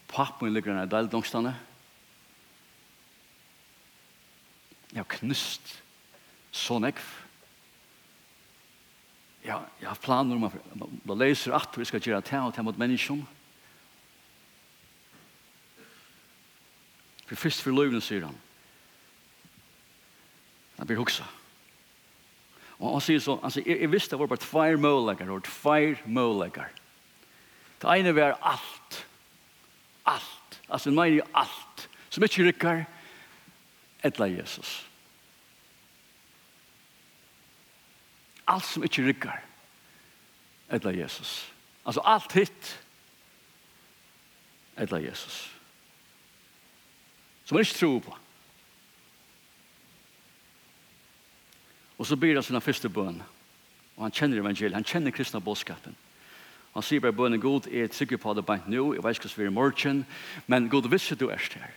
Pappen 0.08 0.52
ligger 0.52 0.82
i 0.82 0.88
del 0.90 1.10
domstene. 1.10 1.54
Jeg 4.94 5.02
har 5.02 5.10
knust 5.18 5.82
så 6.54 6.78
nekv. 6.78 7.02
Jeg, 9.44 9.60
jeg 9.80 9.88
har 9.88 10.00
planer 10.00 10.36
om 10.38 10.46
at 10.46 10.54
jeg 10.54 11.16
leser 11.20 11.56
at 11.56 11.74
vi 11.76 11.84
skal 11.84 12.00
gjøre 12.00 12.22
det 12.24 12.40
og 12.40 12.54
det 12.56 12.64
mot 12.64 12.78
menneskene. 12.78 13.26
For 17.24 17.40
først 17.40 17.64
for 17.64 17.72
løvene, 17.72 18.02
sier 18.04 18.26
han. 18.28 18.36
Han 20.78 20.86
blir 20.86 21.00
huksa. 21.00 21.26
Og 22.78 22.96
han 22.96 23.04
sier 23.04 23.22
så, 23.22 23.38
han 23.42 23.52
sier, 23.54 23.66
jeg, 23.68 23.80
jeg 23.84 23.92
visste 23.92 24.14
det 24.14 24.20
var 24.20 24.30
bare 24.32 24.44
tveir 24.44 24.80
måleggere, 24.80 25.32
og 25.32 25.46
tveir 25.46 26.02
måleggere. 26.06 26.70
Det 27.82 27.98
ene 27.98 28.14
var 28.16 28.38
alt. 28.42 29.00
Altså, 30.74 30.90
han 30.90 30.94
mener 30.94 31.22
alt. 31.34 31.88
Som 32.10 32.24
ikke 32.26 32.48
rykker, 32.48 32.84
etla 34.04 34.26
Jesus. 34.26 34.72
Alt 38.46 38.66
som 38.66 38.82
ikke 38.84 39.04
rykker, 39.06 39.36
etla 40.74 40.90
Jesus. 40.90 41.52
Altså, 41.86 42.02
alt 42.04 42.32
hitt, 42.32 42.72
etla 44.78 44.98
Jesus. 44.98 45.38
Som 47.44 47.54
man 47.54 47.62
ikke 47.62 47.78
tror 47.78 47.98
på. 47.98 48.18
Og 51.98 52.06
så 52.06 52.16
blir 52.16 52.34
det 52.34 52.44
sina 52.44 52.58
første 52.58 52.88
bøn. 52.88 53.22
Og 53.96 54.02
han 54.02 54.12
kjenner 54.12 54.42
evangeliet, 54.42 54.74
han 54.74 54.84
kjenner 54.84 55.14
kristna 55.14 55.38
bådskapen. 55.40 55.94
Han 56.74 56.82
sier 56.82 57.02
bare 57.02 57.14
bønnen 57.14 57.40
god, 57.40 57.68
jeg 57.70 57.86
er 57.86 57.94
sikker 57.94 58.18
på 58.18 58.34
det 58.34 58.42
bare 58.46 58.66
nå, 58.66 58.88
jeg 58.96 59.04
vet 59.04 59.18
ikke 59.18 59.30
hva 59.30 59.38
vi 59.38 59.46
er 59.46 59.52
i 59.52 59.54
morgen, 59.54 60.02
men 60.50 60.68
god, 60.70 60.88
visse 60.90 61.14
du 61.14 61.28
er 61.30 61.38
her. 61.54 61.76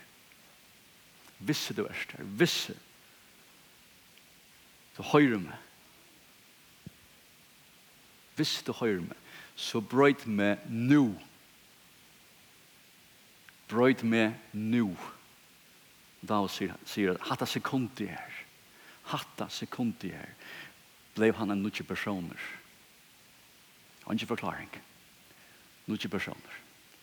Visse 1.38 1.75
du 1.77 1.83
er 1.86 1.93
her, 1.93 2.25
visse. 2.39 2.73
Du 4.97 5.03
høyre 5.05 5.38
meg. 5.38 5.62
Visse 8.38 8.65
du 8.65 8.73
høyre 8.73 9.05
meg, 9.05 9.21
så 9.53 9.81
brøyt 9.81 10.25
meg 10.25 10.65
nå. 10.69 11.12
Brøyt 13.69 14.01
meg 14.01 14.33
nå. 14.53 14.89
Da 16.25 16.41
sier, 16.49 16.73
sier 16.89 17.13
han, 17.13 17.25
hatta 17.29 17.45
sekundi 17.45 18.10
her. 18.10 18.45
Hatta 19.13 19.45
sekundi 19.53 20.10
her. 20.15 20.33
Blev 21.13 21.38
han 21.38 21.53
en 21.53 21.62
nutje 21.62 21.86
personer. 21.86 22.33
Hatta 22.33 22.66
Ikke 24.12 24.26
forklaring. 24.26 24.72
Nå 25.88 25.96
ikke 25.96 26.10
personer. 26.10 26.60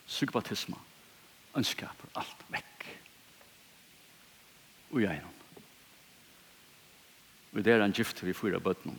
Psykopatisme. 0.07 0.77
Ønskaper. 1.55 2.09
Alt 2.15 2.45
vekk. 2.49 2.85
Og 4.91 5.01
jeg 5.01 5.17
er 5.17 5.31
Og 7.55 7.63
det 7.63 7.71
er 7.71 7.83
en 7.85 7.93
gift 7.95 8.19
vi 8.23 8.33
fyrer 8.35 8.59
bøtten. 8.59 8.97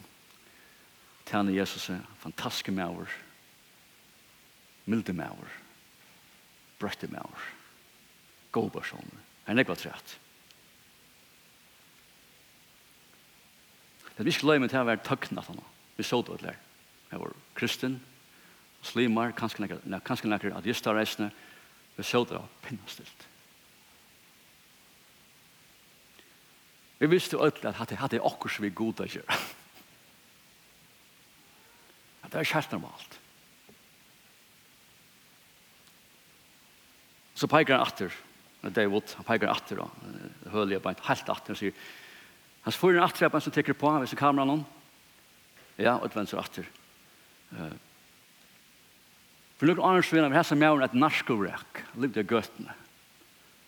Tjene 1.27 1.53
Jesus 1.53 1.91
er 1.91 2.01
fantastiske 2.23 2.73
maver. 2.73 3.11
Milde 4.87 5.13
maver. 5.13 5.51
Brøtte 6.79 7.07
maver. 7.13 7.43
God 8.53 8.71
personer. 8.71 9.21
Han 9.45 9.59
er 9.59 9.67
ikke 9.67 9.77
trett. 9.77 10.19
Det 14.17 14.23
er 14.23 14.25
vi 14.25 14.33
ikke 14.33 14.49
løy 14.49 14.63
med 14.63 14.73
til 14.73 14.81
å 14.81 14.89
være 14.89 15.05
tøkna 15.05 15.45
til 15.45 15.59
noe. 15.59 15.75
Vi 15.99 16.07
så 16.07 16.23
det 16.25 16.41
der. 16.41 16.57
Jeg 17.11 17.21
var 17.21 17.35
kristen, 17.57 17.99
muslimer, 18.83 19.33
kanskje 19.37 20.29
nekker 20.31 20.57
adjustareisene, 20.59 21.31
vi 21.97 22.05
så 22.05 22.23
det 22.29 22.37
av 22.37 22.49
pinnestilt. 22.63 23.27
Vi 26.99 27.09
visste 27.13 27.37
jo 27.37 27.45
at 27.45 27.61
det 27.61 28.01
hadde 28.01 28.23
akkur 28.25 28.53
som 28.53 28.65
vi 28.65 28.73
god 28.73 29.05
å 29.05 29.09
gjøre. 29.09 29.39
At 32.25 32.33
det 32.33 32.41
er 32.41 32.49
kjært 32.49 32.73
normalt. 32.73 33.19
Så 37.37 37.49
peker 37.53 37.77
han 37.77 37.85
atter, 37.85 38.15
David, 38.65 39.13
han 39.19 39.27
peker 39.29 39.53
atter, 39.53 39.83
og 39.85 40.51
høler 40.51 40.79
jeg 40.79 40.83
bare 40.83 41.05
helt 41.07 41.29
atter, 41.31 41.53
og 41.53 41.61
sier, 41.61 41.77
han 42.65 42.75
spør 42.75 42.97
en 42.97 43.05
atter, 43.05 43.27
jeg 43.27 43.33
bare 43.35 43.45
som 43.45 43.53
tekker 43.55 43.77
på, 43.79 43.93
hvis 44.01 44.15
det 44.15 44.19
kameran 44.19 44.49
noen, 44.51 44.65
ja, 45.77 45.99
og 45.99 46.09
et 46.09 46.17
venstre 46.17 46.41
atter. 46.41 46.67
Uh, 47.53 47.75
For 49.57 49.69
lukker 49.69 49.87
annars 49.87 50.11
vinner 50.13 50.33
vi 50.33 50.43
som 50.45 50.59
mjøren 50.61 50.85
et 50.85 50.97
narskovrekk, 50.97 51.83
ligger 51.97 52.25
i 52.25 52.29
gøtene. 52.29 52.75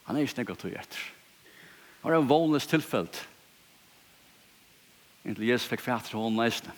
Han 0.09 0.17
er 0.17 0.25
ikke 0.25 0.35
snakket 0.35 0.61
til 0.61 0.77
etter. 0.77 1.05
Han 2.03 2.13
var 2.13 2.19
en 2.21 2.31
voldnes 2.31 2.69
tilfelt. 2.69 3.23
Inntil 5.25 5.49
Jesus 5.49 5.69
fikk 5.69 5.85
fætter 5.85 6.13
til 6.13 6.21
hånden 6.21 6.45
eisne. 6.45 6.75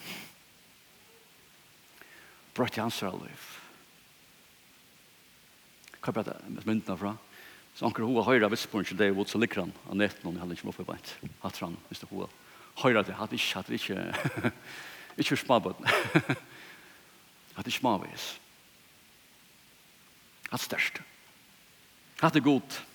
Brøtt 2.55 2.79
i 2.79 2.83
hans 2.83 3.01
liv. 3.03 3.49
Hva 6.01 6.15
er 6.15 6.31
det 6.31 6.39
med 6.49 6.67
myndene 6.67 6.97
fra? 6.99 7.17
Så 7.77 7.87
anker 7.87 8.07
hun 8.07 8.19
høyre 8.27 8.49
av 8.49 8.55
vitsporen 8.55 8.87
til 8.89 8.99
det, 8.99 9.11
så 9.31 9.39
ligger 9.39 9.63
han 9.65 9.75
av 9.87 9.99
netten, 10.01 10.27
og 10.27 10.33
han 10.33 10.43
hadde 10.43 10.57
ikke 10.57 10.71
oppe 10.73 10.85
i 10.85 10.89
beint. 10.89 11.13
Hatt 11.45 11.61
han, 11.63 11.77
hvis 11.89 12.03
det 12.03 12.11
hun 12.11 12.25
Høyre 12.81 13.03
det, 13.05 13.15
hadde 13.19 13.37
ikke, 13.37 13.61
hadde 13.61 13.75
ikke, 13.77 14.53
ikke 15.21 15.37
småbøtten. 15.37 15.87
At 17.57 17.65
det 17.65 17.75
ikke 17.75 17.83
må 17.83 17.99
vis. 18.05 18.41
At 20.53 20.61
størst. 20.61 21.01
At 22.23 22.35
det 22.35 22.43
godt. 22.43 22.87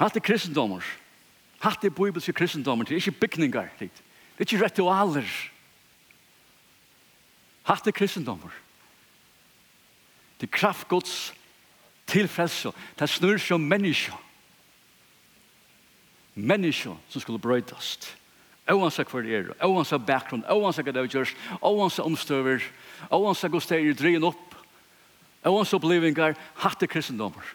At 0.00 0.14
det 0.14 0.20
er 0.20 0.26
kristendommer. 0.26 0.80
At 1.62 1.78
det 1.82 1.90
er 1.90 1.94
bibelske 2.04 2.32
kristendommer. 2.32 2.84
Det 2.84 2.92
er 2.92 2.96
ikke 2.96 3.10
bygninger. 3.10 3.68
Det 3.78 3.90
er 4.38 4.40
ikke 4.40 4.64
ritualer. 4.64 5.50
At 7.68 7.80
det 7.84 7.86
er 7.86 7.98
kristendommer. 7.98 8.50
Det 10.40 10.46
er 10.46 10.56
kraftgods 10.56 11.34
tilfrelse. 12.06 12.72
Det 12.98 13.08
snur 13.08 13.36
som 13.36 13.60
mennesker. 13.60 14.22
Mennesker 16.34 16.96
som 17.08 17.20
skulle 17.20 17.38
brøytast. 17.38 17.72
Mennesker 17.74 18.25
Oansa 18.66 19.04
hva 19.06 19.20
det 19.22 19.34
er, 19.36 19.50
oansa 19.62 19.98
bakgrunn, 20.02 20.42
oansa 20.50 20.82
hva 20.82 20.90
det 20.90 21.04
er 21.04 21.12
gjørs, 21.12 21.34
oansa 21.62 22.02
omstøver, 22.02 22.64
oansa 23.14 23.46
hva 23.46 23.60
det 23.62 23.78
er 23.78 23.94
dreien 23.94 24.26
opp, 24.26 24.56
oansa 25.46 25.78
opplevingar, 25.78 26.34
hatte 26.64 26.88
kristendommer. 26.90 27.54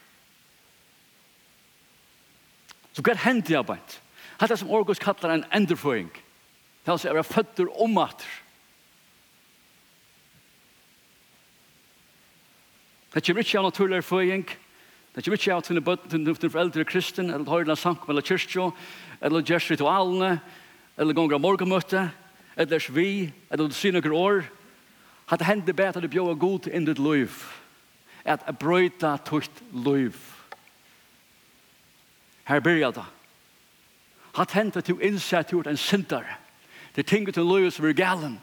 Så 2.95 3.03
hva 3.03 3.17
hendte 3.25 3.51
jeg 3.51 3.67
beint? 3.67 3.97
Hatt 4.39 4.53
det 4.53 4.59
som 4.61 4.71
Orgos 4.71 4.99
kallar 5.03 5.35
en 5.35 5.45
enderføring. 5.51 6.07
Det 6.11 6.89
er 6.89 6.95
altså 6.95 7.11
jeg 7.11 7.19
var 7.19 7.27
føtter 7.27 7.67
om 7.83 7.99
atter. 8.01 8.31
Det 13.11 13.25
kommer 13.27 13.43
ikke 13.43 13.59
av 13.59 13.67
naturlig 13.67 13.99
erføring, 13.99 14.47
det 15.11 15.23
kommer 15.25 15.35
ikke 15.35 15.55
av 15.57 15.63
til 15.67 16.51
foreldre 16.55 16.85
kristen, 16.87 17.27
eller 17.27 17.51
høyre 17.51 17.75
samkom, 17.75 18.13
eller 18.13 18.23
kyrkjo, 18.23 18.69
eller 19.19 19.43
gjørs 19.43 19.67
ritualene, 19.73 20.37
eller 20.39 20.60
eller 20.97 21.13
gonger 21.13 21.35
av 21.35 21.41
morgenmøte, 21.41 22.09
eller 22.57 22.79
svi, 22.79 23.31
eller 23.49 23.67
du 23.67 23.75
syne 23.75 24.01
noen 24.01 24.17
år, 24.17 24.43
at 25.31 25.39
det 25.39 25.47
hender 25.47 25.73
bedre 25.73 26.01
at 26.01 26.03
du 26.03 26.11
bjør 26.11 26.35
god 26.35 26.67
inn 26.67 26.85
ditt 26.85 26.99
liv, 26.99 27.31
at 28.25 28.43
jeg 28.45 28.59
brøyta 28.59 29.15
tukt 29.25 29.63
liv. 29.71 30.17
Her 32.45 32.59
byrja 32.59 32.91
det. 32.91 33.07
At 34.37 34.51
hender 34.55 34.81
til 34.81 35.01
innsett 35.01 35.51
gjort 35.51 35.67
en 35.67 35.79
synder, 35.79 36.25
til 36.95 37.05
tinget 37.07 37.33
til 37.33 37.47
liv 37.47 37.71
som 37.71 37.85
er 37.85 37.95
galen, 37.95 38.39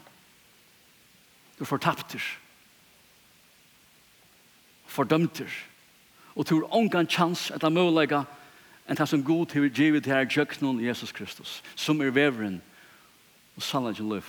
du 1.59 1.65
fortapter, 1.65 2.23
fordømter, 4.87 5.49
og 6.35 6.45
tror 6.45 6.69
ångan 6.73 7.09
chans 7.09 7.51
at 7.51 7.61
det 7.61 7.67
er 7.67 7.75
mulighet 7.75 8.38
enn 8.89 8.97
det 8.97 9.05
som 9.09 9.23
god 9.23 9.51
til 9.51 9.69
givet 9.69 10.05
her 10.09 10.25
gjøknon 10.25 10.81
Jesus 10.81 11.11
Kristus, 11.13 11.59
som 11.75 12.01
er 12.01 12.09
veveren 12.09 12.61
og 13.55 13.63
sannet 13.63 13.99
til 13.99 14.09
liv. 14.09 14.25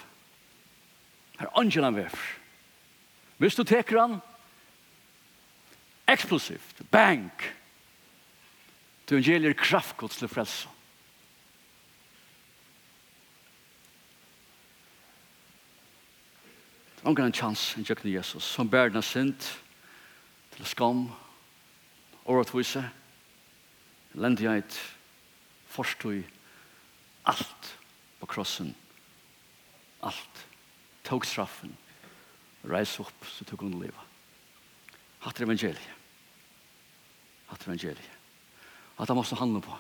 Her 1.39 1.47
er 1.47 1.59
angel 1.59 1.85
han 1.85 1.97
vever. 1.97 2.27
Hvis 3.39 3.57
du 3.57 3.65
teker 3.65 4.01
han, 4.01 4.19
eksplosivt, 6.09 6.83
bang, 6.91 7.33
til 9.07 9.17
evangelier 9.17 9.57
kraftgods 9.57 10.17
til 10.17 10.29
frelse. 10.29 10.69
Han 17.01 17.09
Ongar 17.09 17.27
en 17.27 17.35
chans 17.35 17.77
en 17.77 17.85
kjøkken 17.85 18.13
Jesus, 18.13 18.45
som 18.45 18.71
bærer 18.71 18.93
den 18.93 19.03
sint 19.03 19.63
til 20.57 20.67
skam, 20.67 21.09
åretvise, 22.27 22.85
lente 24.15 24.45
jeg 24.45 24.65
et 24.65 24.79
forstøy 25.71 26.23
alt 27.31 27.75
på 28.21 28.27
krossen. 28.27 28.75
Alt. 30.03 30.47
Tog 31.05 31.27
straffen. 31.27 31.77
Reis 32.65 32.99
opp, 33.01 33.25
så 33.27 33.45
tog 33.45 33.65
hun 33.65 33.79
livet. 33.81 34.09
Hatt 35.25 35.41
evangeliet. 35.41 35.97
Hatt 37.51 37.67
evangeliet. 37.67 38.19
At 39.01 39.09
han 39.09 39.17
måste 39.17 39.39
handla 39.41 39.63
på. 39.65 39.77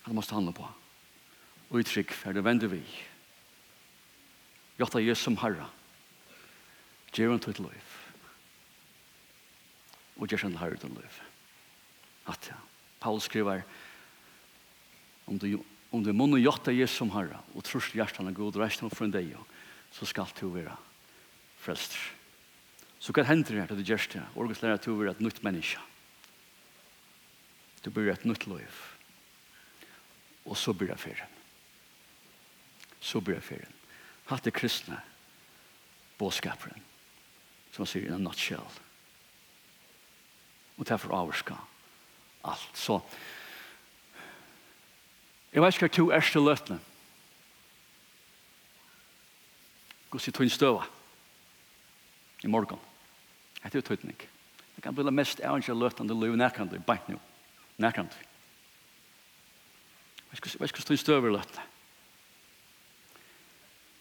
At 0.00 0.08
han 0.08 0.16
måste 0.16 0.36
handla 0.36 0.52
på. 0.56 0.68
Uttrykk 1.74 2.12
for 2.12 2.36
det 2.36 2.44
vender 2.44 2.70
vi. 2.72 2.80
Gjort 4.78 4.96
av 4.96 5.04
Jesus 5.04 5.24
som 5.24 5.36
herre. 5.42 5.68
Gjør 7.14 7.36
han 7.36 7.44
til 7.44 7.54
et 7.54 7.62
liv. 7.62 7.92
Og 10.18 10.28
gjør 10.28 10.48
han 10.48 10.58
herre 10.58 10.80
til 10.80 10.92
et 10.92 11.04
liv 11.04 11.22
at 12.30 12.48
ja, 12.50 12.56
Paul 13.00 13.20
skriver 13.20 13.64
om 15.28 15.38
du, 15.40 15.58
om 15.90 16.04
du 16.04 16.12
munnen 16.12 16.42
gjort 16.42 16.68
av 16.68 16.76
Jesus 16.76 16.98
som 17.00 17.12
herre 17.14 17.40
og 17.54 17.64
trus 17.66 17.90
hjertan 17.96 18.28
er 18.28 18.36
god 18.36 18.56
resten 18.60 18.92
for 18.92 19.06
en 19.06 19.14
deg 19.14 19.34
så 19.94 20.08
skal 20.08 20.30
du 20.40 20.48
være 20.54 20.74
frelst 21.62 21.96
så 23.04 23.12
hva 23.12 23.26
hender 23.28 23.52
det 23.52 23.60
her 23.62 23.72
til 23.72 23.82
det 23.82 23.88
gjørste 23.88 24.20
det 24.20 24.26
og 24.34 24.52
lærer 24.52 24.80
du 24.80 24.94
være 24.96 25.16
et 25.16 25.24
nytt 25.24 25.42
menneske 25.44 25.80
du 27.84 27.90
blir 27.92 28.12
et 28.12 28.28
nytt 28.28 28.48
liv 28.48 28.82
og 30.44 30.56
så 30.60 30.72
blir 30.76 30.92
det 30.92 31.00
ferien 31.00 31.40
så 33.04 33.20
blir 33.20 33.40
det 33.40 33.48
ferien 33.48 33.80
hatt 34.30 34.46
det 34.46 34.56
kristne 34.56 35.00
båskaperen 36.18 36.80
som 37.74 37.82
han 37.82 37.90
sier 37.90 38.06
in 38.06 38.14
a 38.14 38.22
nutshell. 38.22 38.66
Og 40.78 40.86
derfor 40.86 41.14
avskap 41.18 41.70
alt. 42.44 42.70
Så 42.74 43.00
jeg 45.54 45.62
vet 45.62 45.76
ikke 45.76 45.86
hva 45.86 45.94
to 45.94 46.04
er 46.10 46.26
til 46.26 46.42
løtene. 46.42 46.80
Gås 50.10 50.28
i 50.28 50.34
tøyn 50.34 50.50
støva 50.50 50.82
i 52.42 52.50
morgen. 52.50 52.80
Det 53.62 53.78
er 53.78 53.86
tøytning. 53.86 54.18
Det 54.74 54.82
kan 54.82 54.94
bli 54.94 55.06
det 55.06 55.14
mest 55.14 55.40
ærlige 55.40 55.76
løtene 55.78 56.10
du 56.10 56.18
løver 56.18 56.36
nærkant 56.36 56.74
i 56.74 56.82
bænt 56.82 57.08
nå. 57.08 57.20
Nærkant. 57.78 58.18
Jeg 60.34 60.42
vet 60.42 60.50
ikke 60.50 60.82
hva 60.82 60.88
tøyn 60.90 61.00
støva 61.00 61.30
i 61.30 61.36
løtene. 61.38 61.70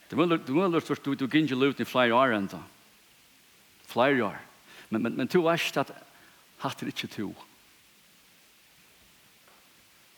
Det 0.10 0.17
var 0.17 0.25
det 0.38 0.53
var 0.53 0.69
det 0.69 1.06
du, 1.06 1.15
du 1.15 1.27
gick 1.27 1.49
ju 1.49 1.56
lut 1.56 1.79
i 1.79 1.86
flyr 1.86 2.13
år 2.13 2.34
enda. 2.38 2.60
Flyr 3.88 4.21
år. 4.25 4.38
Men 4.89 5.01
men 5.01 5.15
men 5.17 5.27
to 5.27 5.41
du 5.41 5.49
at 5.49 5.77
att 5.77 5.91
hatar 6.58 6.86
inte 6.86 7.08
du 7.08 7.34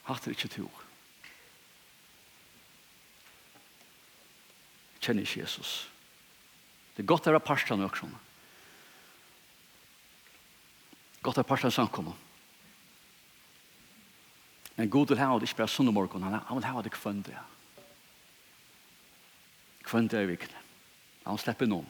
hatt 0.05 0.27
er 0.27 0.35
ikke 0.35 0.51
to. 0.53 0.67
Kjenner 5.01 5.25
ikke 5.25 5.43
Jesus. 5.43 5.73
Det 6.95 7.03
er 7.03 7.09
godt 7.09 7.27
å 7.27 7.33
være 7.33 7.45
parstan 7.45 7.83
også. 7.85 8.07
Godt 11.25 11.35
å 11.35 11.41
være 11.41 11.49
parstan 11.49 11.73
samkommet. 11.73 12.21
Men 14.75 14.91
god 14.91 15.11
vil 15.11 15.21
ha 15.21 15.35
det 15.39 15.47
ikke 15.47 15.61
bare 15.63 15.71
sunn 15.71 15.87
om 15.87 15.95
morgen, 15.95 16.23
han 16.25 16.57
vil 16.57 16.67
ha 16.67 16.81
det 16.83 16.91
kvendt 16.93 17.29
det. 17.29 17.41
Kvendt 19.85 20.11
det 20.11 20.23
er 20.23 20.31
viktig. 20.31 20.63
Han 21.25 21.39
slipper 21.39 21.69
noen. 21.69 21.87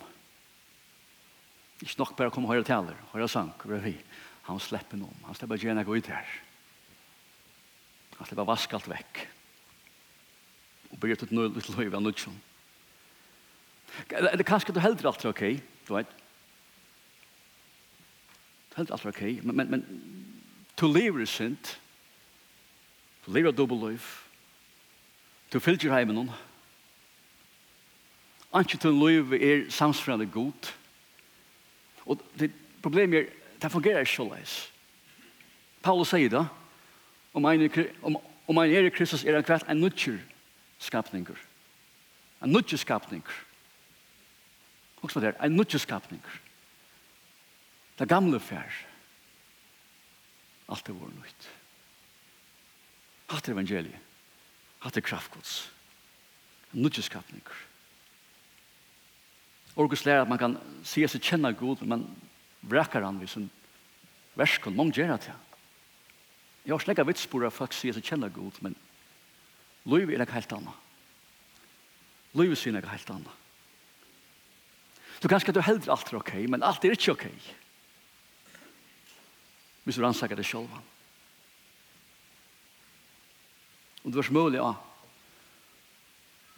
Ikke 1.82 2.00
nok 2.00 2.14
bare 2.16 2.32
å 2.32 2.34
komme 2.34 2.48
og 2.48 2.56
høre 2.56 2.68
taler, 2.68 3.00
høre 3.12 3.28
sang, 3.32 3.52
høre 3.64 3.82
vi. 3.84 3.96
Han 4.46 4.62
slipper 4.62 5.00
noen. 5.00 5.18
Han 5.26 5.36
slipper 5.36 5.60
gjerne 5.60 5.84
gå 5.88 5.98
ut 5.98 6.12
her. 6.12 6.28
Han 6.28 6.55
at 8.20 8.30
det 8.30 8.38
var 8.38 8.48
vask 8.50 8.74
alt 8.74 8.90
vekk. 8.90 9.22
Og 10.92 11.00
byrja 11.02 11.20
til 11.20 11.34
nøy, 11.36 11.50
litt 11.56 11.70
løy, 11.74 11.90
vel 11.92 12.06
nødsom. 12.06 12.36
Eller 14.12 14.48
kanskje 14.48 14.76
du 14.76 14.82
heldur 14.84 15.12
alt 15.12 15.26
er 15.26 15.32
ok, 15.32 15.44
du 15.88 15.94
vet. 15.96 16.16
Du 18.72 18.80
heldur 18.80 18.98
alt 18.98 19.06
er 19.06 19.14
ok, 19.14 19.24
men, 19.44 19.56
men, 19.56 19.72
men 19.72 19.86
du 20.80 20.88
lever 20.92 21.24
i 21.24 21.30
synd, 21.30 21.76
du 23.26 23.32
lever 23.32 23.54
i 23.54 23.58
dubbeløyf, 23.58 24.10
to 25.52 25.62
fylgjer 25.64 25.94
heimen 25.96 26.18
noen, 26.18 26.34
Anki 28.56 28.78
til 28.80 28.96
løyv 28.96 29.34
er 29.36 29.66
samsfrande 29.70 30.26
god. 30.32 30.70
Og 32.06 32.22
det 32.40 32.54
problemet 32.84 33.20
er, 33.20 33.26
det 33.62 33.72
fungerer 33.72 34.06
ikke 34.06 34.16
så 34.16 34.28
leis. 34.30 34.54
Paulus 35.84 36.14
sier 36.14 36.32
det, 36.32 36.46
om 37.36 37.46
ein, 37.46 37.68
om, 38.02 38.18
om 38.48 38.62
ein 38.62 38.72
er 38.72 38.88
i 38.88 38.94
Kristus 38.94 39.26
er 39.26 39.36
han 39.36 39.46
kvart 39.46 39.68
en 39.70 39.82
nutjer 39.84 40.22
skapninger. 40.80 41.38
En 42.44 42.54
nutjer 42.56 42.80
skapninger. 42.80 43.44
Hoks 45.02 45.14
på 45.14 45.24
det, 45.24 45.36
en 45.44 45.58
nutjer 45.58 45.84
skapninger. 45.84 46.42
Det 48.00 48.08
gamle 48.10 48.40
fær. 48.40 48.82
Alt 50.72 50.90
er 50.90 50.98
vår 50.98 51.12
nøyt. 51.14 51.48
Hatt 53.30 53.48
er 53.48 53.56
evangeliet. 53.56 54.02
Hatt 54.84 54.98
er 54.98 55.06
kraftgods. 55.06 55.58
En 56.74 56.84
nutjer 56.86 57.06
skapninger. 57.06 57.64
Orgus 59.76 60.06
lærer 60.08 60.24
at 60.24 60.32
man 60.32 60.40
kan 60.40 60.56
se 60.88 61.04
seg 61.12 61.24
kjenne 61.24 61.52
god, 61.60 61.84
men 61.84 62.08
vrekker 62.64 63.04
han 63.04 63.20
hvis 63.20 63.36
sin 63.36 63.50
verskon, 64.40 64.76
mange 64.76 64.96
gjør 64.96 65.16
det 65.16 65.26
til. 65.28 65.45
Jeg 66.66 66.74
har 66.74 66.82
slik 66.82 67.00
av 67.00 67.10
vitsbord 67.10 67.46
av 67.46 67.54
folk 67.54 67.76
sier 67.78 67.94
som 67.94 68.04
kjenner 68.06 68.32
god, 68.34 68.58
men 68.66 68.74
liv 69.86 70.10
er 70.10 70.24
ikke 70.26 70.40
helt 70.40 70.56
annet. 70.58 70.86
Liv 72.36 72.56
er 72.56 72.80
ikke 72.80 72.96
helt 72.96 73.12
annet. 73.14 73.42
Så 75.22 75.30
kanskje 75.32 75.54
du 75.56 75.62
heldur 75.64 75.94
alt 75.94 76.10
er 76.12 76.18
ok, 76.20 76.34
men 76.50 76.66
alt 76.66 76.84
er 76.86 76.98
ikke 76.98 77.14
ok. 77.14 77.28
Hvis 79.86 80.00
du 80.00 80.04
rannsaker 80.04 80.38
det 80.38 80.46
selv. 80.46 80.74
Og 84.04 84.12
det 84.12 84.18
var 84.18 84.28
så 84.28 84.50
ja. 84.54 84.74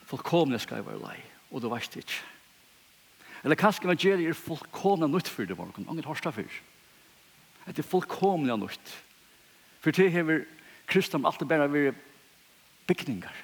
Fullkomne 0.08 0.60
skal 0.60 0.80
jeg 0.80 0.88
være 0.88 1.04
lei, 1.04 1.18
og 1.52 1.62
du 1.62 1.68
veist 1.72 1.96
ikke. 2.00 2.24
Eller 3.44 3.60
kanskje 3.60 3.84
evangeliet 3.86 4.32
er 4.32 4.40
fullkomne 4.40 5.08
nytt 5.12 5.28
for 5.28 5.46
det 5.46 5.58
var 5.60 5.68
noen, 5.68 5.88
ungen 5.92 6.08
har 6.08 6.20
stafyr. 6.20 6.62
Det 7.68 7.84
er 7.84 7.88
fullkomne 7.88 8.56
nytt. 8.60 8.96
For 9.80 9.92
det 9.92 10.12
hever 10.12 10.46
kristendom 10.88 11.28
alltid 11.30 11.48
bare 11.48 11.70
vært 11.72 11.96
bygningar. 12.88 13.36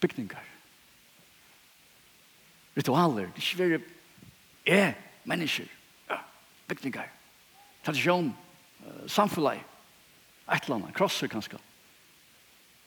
Bygningar. 0.00 0.44
Ritualer. 2.76 3.28
Det 3.34 3.42
er 3.42 3.50
ikke 3.50 3.70
vært 3.70 3.90
er 4.66 4.94
mennesker. 5.24 5.68
Ja, 6.10 6.18
Bygninger. 6.68 7.08
Tradisjon. 7.84 8.36
Samfunnet. 9.06 9.60
Et 10.52 10.64
eller 10.64 10.76
annet. 10.76 10.94
Krosser 10.96 11.28
kanskje. 11.28 11.58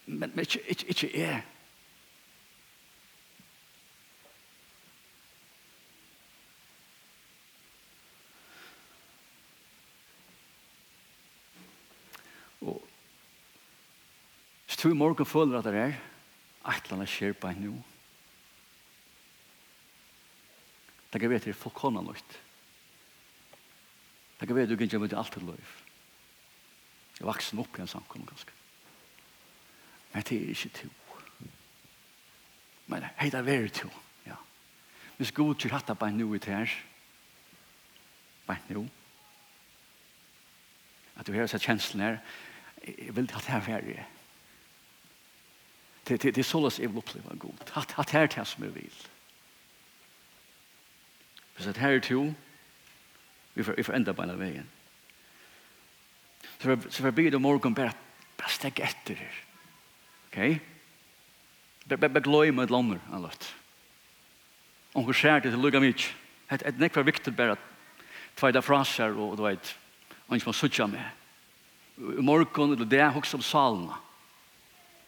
Men, 0.05 0.31
men 0.35 0.39
ikke, 0.39 0.61
ikke, 0.69 0.87
ikke 0.87 1.23
er 1.23 1.39
tror 14.87 14.95
morgen 14.95 15.25
føler 15.27 15.57
at 15.59 15.65
det 15.67 15.75
er 15.75 15.95
et 16.67 16.85
eller 16.85 16.95
annet 16.95 17.11
skjer 17.11 17.33
på 17.35 17.49
en 17.49 17.59
nå. 17.59 17.73
Det 21.11 21.19
kan 21.19 21.31
være 21.31 21.43
til 21.43 21.57
fullkomna 21.57 22.03
løyt. 22.05 22.37
Det 24.39 24.47
kan 24.47 24.55
være 24.55 24.69
du 24.69 24.77
kan 24.79 24.87
gjøre 24.87 25.17
alt 25.17 25.33
til 25.33 25.43
løyf. 25.43 25.75
Jeg 27.17 27.25
er 27.25 27.31
vaksen 27.31 27.59
opp 27.59 27.75
i 27.75 27.83
en 27.83 27.91
samkomne 27.91 28.27
ganske. 28.29 28.55
Men 30.13 30.23
det 30.23 30.39
er 30.39 30.49
ikke 30.55 30.73
to. 30.79 30.89
Men 32.87 33.09
hei, 33.19 33.27
det 33.27 33.39
er 33.41 33.47
veldig 33.47 33.73
to. 33.73 33.89
Ja. 34.25 34.39
Hvis 35.17 35.35
god 35.35 35.55
til 35.55 35.73
hatt 35.75 35.91
på 35.99 36.05
en 36.05 36.21
nå 36.21 36.33
i 36.33 36.39
det 36.39 36.53
her, 36.53 36.81
på 38.45 38.55
en 38.55 38.69
nå, 38.69 38.89
at 41.17 41.27
du 41.27 41.33
hører 41.33 41.51
seg 41.51 41.65
kjenslen 41.65 42.05
her, 42.05 42.21
jeg 42.85 43.15
vil 43.15 43.27
ikke 43.27 43.41
at 43.41 43.49
det 43.49 43.57
er 43.57 43.67
veri. 43.67 44.03
Det, 46.07 46.21
det, 46.23 46.35
det 46.35 46.41
er 46.41 46.47
sånn 46.47 46.67
at 46.67 46.79
jeg 46.79 46.89
vil 46.91 47.01
oppleve 47.01 47.35
god. 47.41 47.63
At, 47.75 47.93
at 47.99 48.13
her 48.15 48.27
er 48.27 48.31
det 48.31 48.47
som 48.47 48.63
jeg 48.63 48.75
vil. 48.75 48.99
Hvis 51.57 51.67
at 51.67 51.79
her 51.81 51.97
er 51.97 52.03
to, 52.05 52.21
vi 53.57 53.65
får, 53.65 53.75
vi 53.75 53.83
får 53.83 53.97
enda 53.97 54.13
på 54.13 54.23
en 54.23 54.31
av 54.35 54.39
veien. 54.39 54.67
Så 56.57 56.63
for, 56.63 56.89
så 56.89 57.03
for 57.03 57.11
bygget 57.17 57.33
det 57.33 57.41
morgen 57.41 57.75
bare, 57.75 57.93
bare 58.37 58.53
stegg 58.53 58.79
etter 58.85 59.19
her. 59.19 59.39
Ok? 60.29 60.37
Bare, 61.89 61.97
bare, 61.97 62.13
bare 62.13 62.23
gløy 62.23 62.51
med 62.53 62.67
et 62.67 62.73
lander, 62.73 63.01
han 63.11 63.25
løtt. 63.25 63.49
Om 64.93 65.05
hun 65.05 65.17
skjer 65.17 65.41
det 65.43 65.51
til 65.53 65.61
lukka 65.61 65.81
mye. 65.81 66.07
Det 66.47 66.63
er 66.63 66.79
nekva 66.79 67.03
viktig 67.03 67.33
bare 67.35 67.57
at 67.57 67.65
tveida 68.37 68.61
fra 68.63 68.83
seg 68.87 69.17
og 69.19 69.35
du 69.37 69.43
vet, 69.43 69.73
og 70.27 70.37
ikke 70.37 70.49
må 70.49 70.55
suttja 70.55 70.87
med. 70.87 71.03
I 71.97 72.23
morgen, 72.23 72.75
eller 72.75 72.85
det, 72.85 73.01
hoksa 73.15 73.39
om 73.39 73.43
salene. 73.43 73.97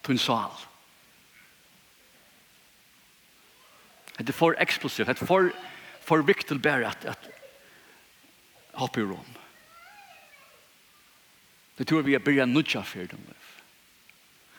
Tunn 0.04 0.18
sal. 0.18 0.69
Det 4.20 4.30
er 4.30 4.36
for 4.36 4.56
eksplosivt. 4.60 5.08
Det 5.08 5.22
er 5.22 5.26
for, 5.26 5.52
for 6.04 6.24
viktig 6.28 6.62
bare 6.62 6.90
at, 6.92 7.06
at 7.06 7.30
hoppe 8.74 9.00
i 9.00 9.04
rom. 9.08 9.36
Det 11.80 11.88
tror 11.88 12.04
vi 12.04 12.14
er 12.14 12.20
att 12.20 12.24
börja 12.24 12.46
nødja 12.46 12.84
for 12.84 13.08
dem. 13.08 13.20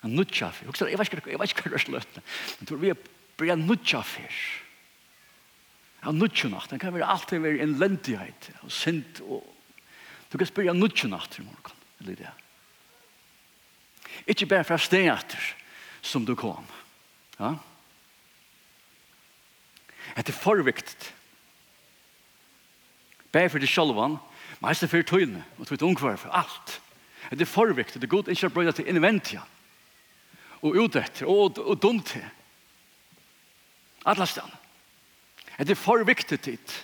En 0.03 0.17
nødja 0.17 0.51
for. 0.51 0.89
Jeg 0.89 0.99
vet 0.99 1.13
inte 1.13 1.31
hur 1.31 1.71
det 1.71 1.77
är 1.77 1.79
slött. 1.79 2.19
Det 2.59 2.67
tror 2.67 2.79
vi 2.79 2.89
er 2.89 2.93
att 2.93 3.37
börja 3.37 3.57
nødja 3.57 4.03
for. 4.03 4.33
En 6.09 6.19
nødja 6.19 6.49
natt. 6.49 6.71
Det 6.71 6.81
kan 6.81 6.95
være 6.95 7.07
alltid 7.07 7.39
være 7.39 7.61
en 7.61 7.79
ländighet 7.79 8.51
og 8.63 8.73
sint. 8.73 9.21
Og... 9.21 9.45
Du 10.33 10.39
kan 10.39 10.47
spyrja 10.47 10.73
nødja 10.73 11.09
natt 11.09 11.39
i 11.39 11.43
morgen. 11.43 11.77
Eller 12.01 12.17
det. 12.17 12.31
Ikke 14.27 14.47
bare 14.47 14.65
fra 14.65 14.79
stedet 14.79 15.37
som 16.01 16.25
du 16.25 16.35
kom. 16.35 16.65
Ja? 17.39 17.59
det 20.17 20.29
er 20.29 20.43
forvikt. 20.43 21.15
Bæg 23.33 23.51
for 23.51 23.63
det 23.63 23.69
sjølvan, 23.71 24.19
men 24.61 24.75
det 24.75 24.83
er 24.83 24.91
for 24.91 25.03
tøyne, 25.03 25.45
og 25.59 25.67
tøyne 25.67 25.87
ungvar 25.87 26.17
for 26.17 26.35
alt. 26.35 26.81
Det 27.31 27.41
er 27.41 27.47
forvikt, 27.47 27.95
det 27.95 28.05
er 28.05 28.15
god 28.17 28.29
ikke 28.29 28.51
brøyda 28.51 28.73
til 28.73 28.89
inventia. 28.89 29.43
og 30.63 30.77
udetter, 30.77 31.27
og, 31.27 31.59
og 31.59 31.83
dumt 31.83 32.07
til. 32.13 32.25
Atlastan. 34.05 34.45
stedene. 34.45 35.67
det 35.67 35.71
er 35.71 35.81
for 35.81 36.05
viktig 36.05 36.41
tid. 36.41 36.77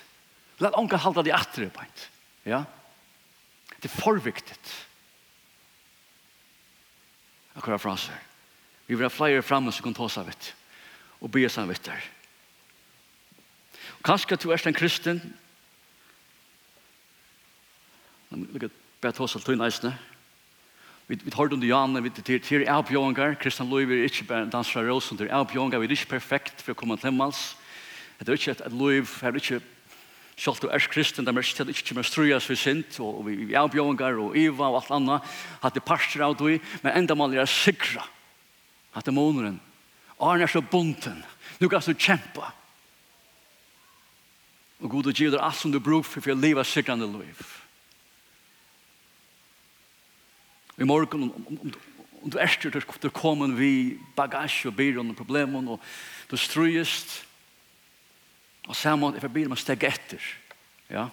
La 0.59 0.71
unga 0.77 0.97
halda 0.97 1.21
de 1.21 1.33
atre 1.33 1.69
beint. 1.69 2.09
Ja? 2.45 2.63
Det 3.77 3.89
er 3.91 4.01
forviktet. 4.01 4.73
Akkurat 7.55 7.81
fraser. 7.81 8.17
Vi 8.87 8.95
vil 8.95 9.05
ha 9.05 9.13
flere 9.13 9.41
framme 9.41 9.71
som 9.71 9.83
kan 9.83 9.93
ta 9.97 10.07
seg 10.09 10.29
vidt. 10.29 10.53
Og 11.21 11.31
be 11.33 11.45
seg 11.49 11.69
vidt 11.69 11.85
der. 11.85 12.01
Kanskje 14.07 14.37
du 14.39 14.51
er 14.55 14.61
en 14.63 14.75
kristen. 14.75 15.19
Lykke 18.31 18.69
bare 19.03 19.11
ta 19.11 19.25
oss 19.25 19.35
alt 19.35 19.43
tøyne 19.43 19.67
eisene. 19.67 19.91
Vi, 21.07 21.17
vi 21.19 21.31
tar 21.31 21.51
under 21.51 21.67
Janne, 21.67 22.03
vi 22.03 22.11
tar 22.15 22.39
til 22.43 22.63
avbjøringer. 22.71 23.35
Kristian 23.41 23.67
Løyve 23.67 23.97
er 23.99 24.07
ikke 24.07 24.27
bare 24.29 24.45
en 24.45 24.53
danser 24.53 24.79
av 24.79 24.87
rosen 24.87 25.19
til 25.19 25.31
avbjøringer. 25.31 25.81
Vi 25.83 25.89
er 25.89 25.95
ikke 25.97 26.13
perfekt 26.15 26.63
for 26.63 26.71
å 26.71 26.79
komme 26.79 26.95
til 26.95 27.11
himmels. 27.11 27.57
Det 28.19 28.29
er 28.31 28.39
ikke 28.39 28.53
et, 28.55 28.63
et 28.69 28.77
løyv, 28.77 29.11
er 29.23 29.41
ikke 29.41 29.63
Sjalt 30.37 30.61
du 30.61 30.67
er 30.69 30.83
kristen, 30.85 31.25
det 31.25 31.31
er 31.31 31.33
mest 31.33 31.57
til 31.57 31.71
ikke 31.71 31.95
mest 31.97 32.13
trujas 32.13 32.45
vi 32.45 32.55
sint, 32.61 32.99
og 33.01 33.23
vi 33.25 33.47
er 33.47 33.63
avbjøringer, 33.63 34.19
og 34.21 34.35
Iva 34.37 34.67
og 34.69 34.83
alt 34.83 34.91
annet, 34.93 35.31
at 35.65 35.73
det 35.73 35.81
parster 35.81 36.21
av 36.21 36.35
du, 36.37 36.59
men 36.83 36.93
enda 36.93 37.15
man 37.17 37.33
er 37.33 37.49
sikra 37.49 38.05
at 38.93 39.07
det 39.09 39.15
måneren, 39.17 39.57
Arne 40.21 40.45
er 40.45 40.51
så 40.53 40.61
bunten, 40.61 41.23
nu 41.57 41.65
kan 41.65 41.81
du 41.81 41.97
kjempa, 41.97 42.51
Og 44.79 44.89
god 44.89 45.09
og 45.09 45.17
giv 45.17 45.31
deg 45.33 45.41
alt 45.41 45.57
som 45.57 45.73
du 45.73 45.79
bruk 45.81 46.05
for 46.05 46.31
å 46.31 46.37
leve 46.37 46.63
sikrande 46.67 47.07
liv. 47.09 47.39
Og 50.77 50.83
i 50.85 50.89
morgen, 50.89 51.29
om, 51.29 51.45
om 51.47 51.61
om, 51.63 51.71
om 52.21 52.33
du 52.33 52.37
erster, 52.41 52.69
du 52.73 53.09
kommer 53.09 53.53
vi 53.57 53.97
bagasje 54.15 54.69
og 54.69 54.75
byrån 54.77 55.13
og 55.13 55.17
problemen, 55.17 55.67
og 55.67 55.81
du 56.29 56.37
strøyest, 56.37 57.23
og 58.67 58.75
saman, 58.75 59.15
jeg 59.15 59.23
forbyr 59.23 59.49
meg 59.49 59.61
steg 59.61 59.85
etter. 59.87 60.23
Ja? 60.91 61.07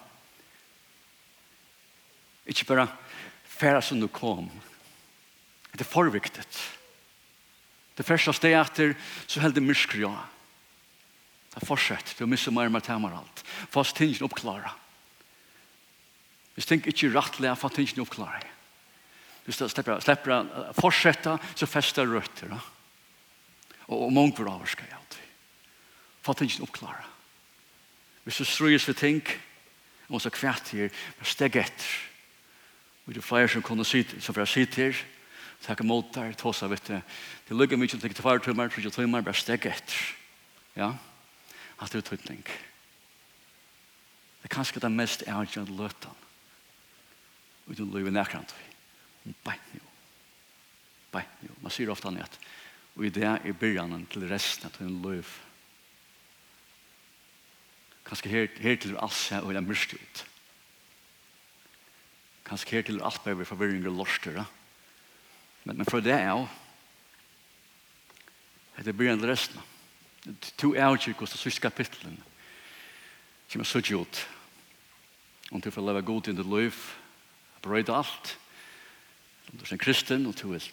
Ikke 2.45 2.67
bare 2.67 2.89
færa 3.47 3.81
som 3.81 4.01
du 4.01 4.09
kom. 4.11 4.49
Det 5.71 5.85
er 5.85 5.91
forviktet. 5.91 6.61
Det 7.95 8.05
første 8.05 8.33
steg 8.35 8.57
etter, 8.59 8.95
så 9.27 9.39
held 9.39 9.55
det 9.55 9.63
myskri 9.63 10.03
av. 10.03 10.19
Ja. 10.19 10.34
Det 11.55 11.63
er 11.63 11.69
fortsett, 11.69 12.09
for 12.11 12.27
å 12.27 12.27
missa 12.27 12.51
mer 12.51 12.67
med 12.67 12.83
temer 12.83 13.13
alt. 13.15 13.41
Fast 13.71 13.95
tingene 13.95 14.27
oppklara. 14.27 14.73
Hvis 16.55 16.67
ting 16.67 16.81
ikke 16.83 17.07
er 17.07 17.15
rettelig, 17.15 17.53
fast 17.55 17.79
tingene 17.79 18.03
oppklara. 18.03 18.41
Hvis 19.45 19.61
det 19.61 19.69
slipper, 19.71 20.03
slipper 20.03 20.33
å 20.35 20.65
fortsette, 20.75 21.37
så 21.55 21.69
fester 21.69 22.11
røtter. 22.11 22.51
Da. 22.51 22.59
Og, 23.87 24.07
og 24.07 24.11
mange 24.11 24.35
for 24.35 24.51
over 24.51 24.67
skal 24.67 24.89
jeg 24.89 24.99
alltid. 24.99 25.31
Fast 26.27 26.43
tingene 26.43 26.67
oppklara. 26.67 27.07
Hvis 28.27 28.41
du 28.41 28.49
strøyes 28.49 28.89
for 28.89 28.99
ting, 28.99 29.23
og 30.11 30.19
så 30.21 30.33
kvært 30.33 30.75
her, 30.75 30.91
men 30.91 31.31
steg 31.31 31.55
etter. 31.61 31.97
Og 33.05 33.15
det 33.15 33.23
er 33.23 33.29
flere 33.31 33.47
som 33.55 33.63
kunne 33.63 33.87
sitte, 33.87 34.19
som 34.19 34.35
får 34.35 34.51
sitte 34.51 34.89
her, 34.89 35.03
takk 35.63 35.85
imot 35.85 36.11
der, 36.19 36.35
seg, 36.35 36.71
vet 36.73 36.91
du. 36.91 37.17
Det 37.47 37.57
ligger 37.63 37.79
mye 37.79 37.95
til 37.95 38.01
24 38.03 38.49
timer, 38.49 38.75
30 38.75 38.99
timer, 38.99 39.23
bare 39.23 39.39
steg 39.39 39.71
etter. 39.71 40.15
Ja, 40.75 40.91
ja 40.91 41.14
at 41.79 41.91
det 41.91 42.03
er 42.03 42.09
tydning. 42.09 42.43
Det 42.45 44.51
er 44.51 44.53
kanskje 44.53 44.83
det 44.83 44.91
mest 44.93 45.25
er 45.25 45.33
løtene 45.33 45.65
en 45.65 45.77
løtan. 45.79 46.21
Og 47.65 47.77
du 47.77 47.85
løy 47.89 48.05
nærkrant 48.13 48.53
vi. 48.53 48.67
Men 49.25 49.35
beint 49.43 49.73
jo. 49.73 49.81
Beint 51.11 51.41
jo. 51.41 51.55
Man 51.61 51.73
sier 51.73 51.89
ofte 51.89 52.13
at 52.13 52.39
og 52.95 53.03
i 53.03 53.11
det 53.11 53.25
er 53.27 53.57
byrjanen 53.59 54.05
til 54.07 54.23
resten 54.29 54.69
av 54.69 54.77
hun 54.79 55.01
liv. 55.03 55.27
Kanskje 58.05 58.31
her, 58.31 58.47
her 58.61 58.77
til 58.79 58.95
alt 58.95 59.17
seg 59.17 59.43
og 59.43 59.51
det 59.51 59.59
er 59.59 59.65
mørkt 59.65 59.97
ut. 59.97 60.21
Kanskje 62.45 62.77
her 62.77 62.85
til 62.87 63.01
alt 63.03 63.23
bare 63.25 63.41
vi 63.41 63.49
forvirringer 63.49 63.91
lorster. 63.91 64.45
Men, 65.65 65.81
men 65.81 65.89
for 65.89 65.99
det 65.99 66.13
er 66.13 66.29
jo. 66.29 66.45
Det 68.77 68.93
er 68.93 68.99
byrjanen 68.99 69.25
til 69.25 69.33
resten 69.33 69.59
av 69.59 69.74
to 70.57 70.73
avgjør 70.73 71.13
hvordan 71.13 71.37
sørste 71.37 71.61
kapitlen 71.61 72.17
som 73.49 73.61
er 73.61 73.69
så 73.69 73.79
ut. 73.79 74.27
Om 75.51 75.61
du 75.61 75.69
får 75.71 75.85
leve 75.85 76.01
god 76.01 76.27
inn 76.27 76.41
i 76.41 76.49
liv, 76.49 76.75
brøyde 77.61 77.93
alt, 77.93 78.37
om 79.51 79.57
du 79.57 79.63
er 79.63 79.73
en 79.73 79.81
kristen 79.81 80.25
og 80.25 80.35
du 80.41 80.49
vil 80.51 80.69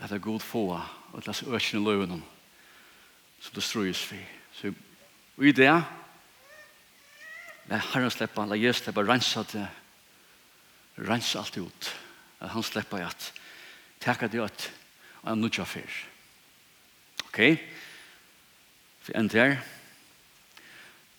det 0.00 0.12
er 0.12 0.18
god 0.18 0.40
få, 0.40 0.80
og 1.12 1.24
det 1.24 1.28
er 1.28 1.54
økene 1.54 1.84
løven 1.84 2.22
som 3.40 3.54
du 3.54 3.60
strøys 3.60 4.00
vi. 4.12 4.20
Så 4.52 4.72
i 5.40 5.52
det, 5.52 5.72
la 7.68 7.80
Herren 7.92 8.10
slippe, 8.10 8.46
la 8.48 8.56
Jesus 8.56 8.82
slippe, 8.82 9.04
rensa 9.04 9.44
det, 9.52 9.66
rensa 10.98 11.40
alt 11.40 11.58
ut. 11.60 11.90
At 12.40 12.50
han 12.54 12.64
slippe 12.64 13.00
at, 13.04 13.32
takk 14.00 14.24
at 14.24 14.32
det 14.32 14.40
er 14.40 14.48
at, 14.48 14.70
og 15.22 15.28
han 15.28 15.44
nødja 15.44 15.64
fyr. 15.68 16.00
Okay? 17.28 17.58
Så 19.10 19.14
jeg 19.16 19.24
ender 19.24 19.44
her. 19.44 19.62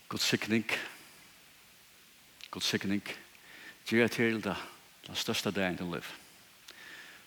God 0.07 0.19
sikning. 0.19 0.65
God 2.51 2.61
sikning. 2.61 3.03
Gjør 3.85 3.99
jeg 3.99 4.11
til 4.11 4.43
det. 4.43 4.55
Den 5.07 5.15
største 5.15 5.51
dagen 5.51 5.77
til 5.77 5.91
liv. 5.91 6.05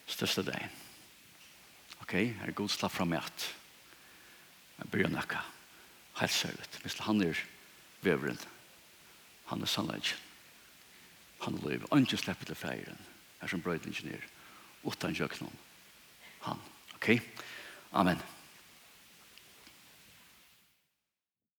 Største 0.06 0.42
dagen. 0.42 0.70
Ok, 2.00 2.12
her 2.12 2.48
er 2.48 2.56
god 2.56 2.68
slapp 2.68 2.92
fra 2.92 3.04
meg 3.04 3.28
Jeg 4.78 4.88
bør 4.90 5.08
nakka. 5.08 5.38
Helt 6.20 6.32
særlig. 6.32 6.64
Hvis 6.80 6.98
han 6.98 7.20
er 7.20 7.44
veveren. 8.00 8.40
Han 9.46 9.60
er 9.60 9.66
sannleggen. 9.66 10.16
Han 11.42 11.54
er 11.54 11.68
liv. 11.68 11.88
Ønske 11.92 12.16
slipper 12.16 12.44
til 12.44 12.56
feiren. 12.56 13.06
Her 13.40 13.48
som 13.48 13.62
brøydingenier. 13.62 14.24
Utan 14.82 15.12
jøknum. 15.12 15.52
Han. 16.40 16.56
Ok? 16.94 17.20
Amen. 17.92 18.34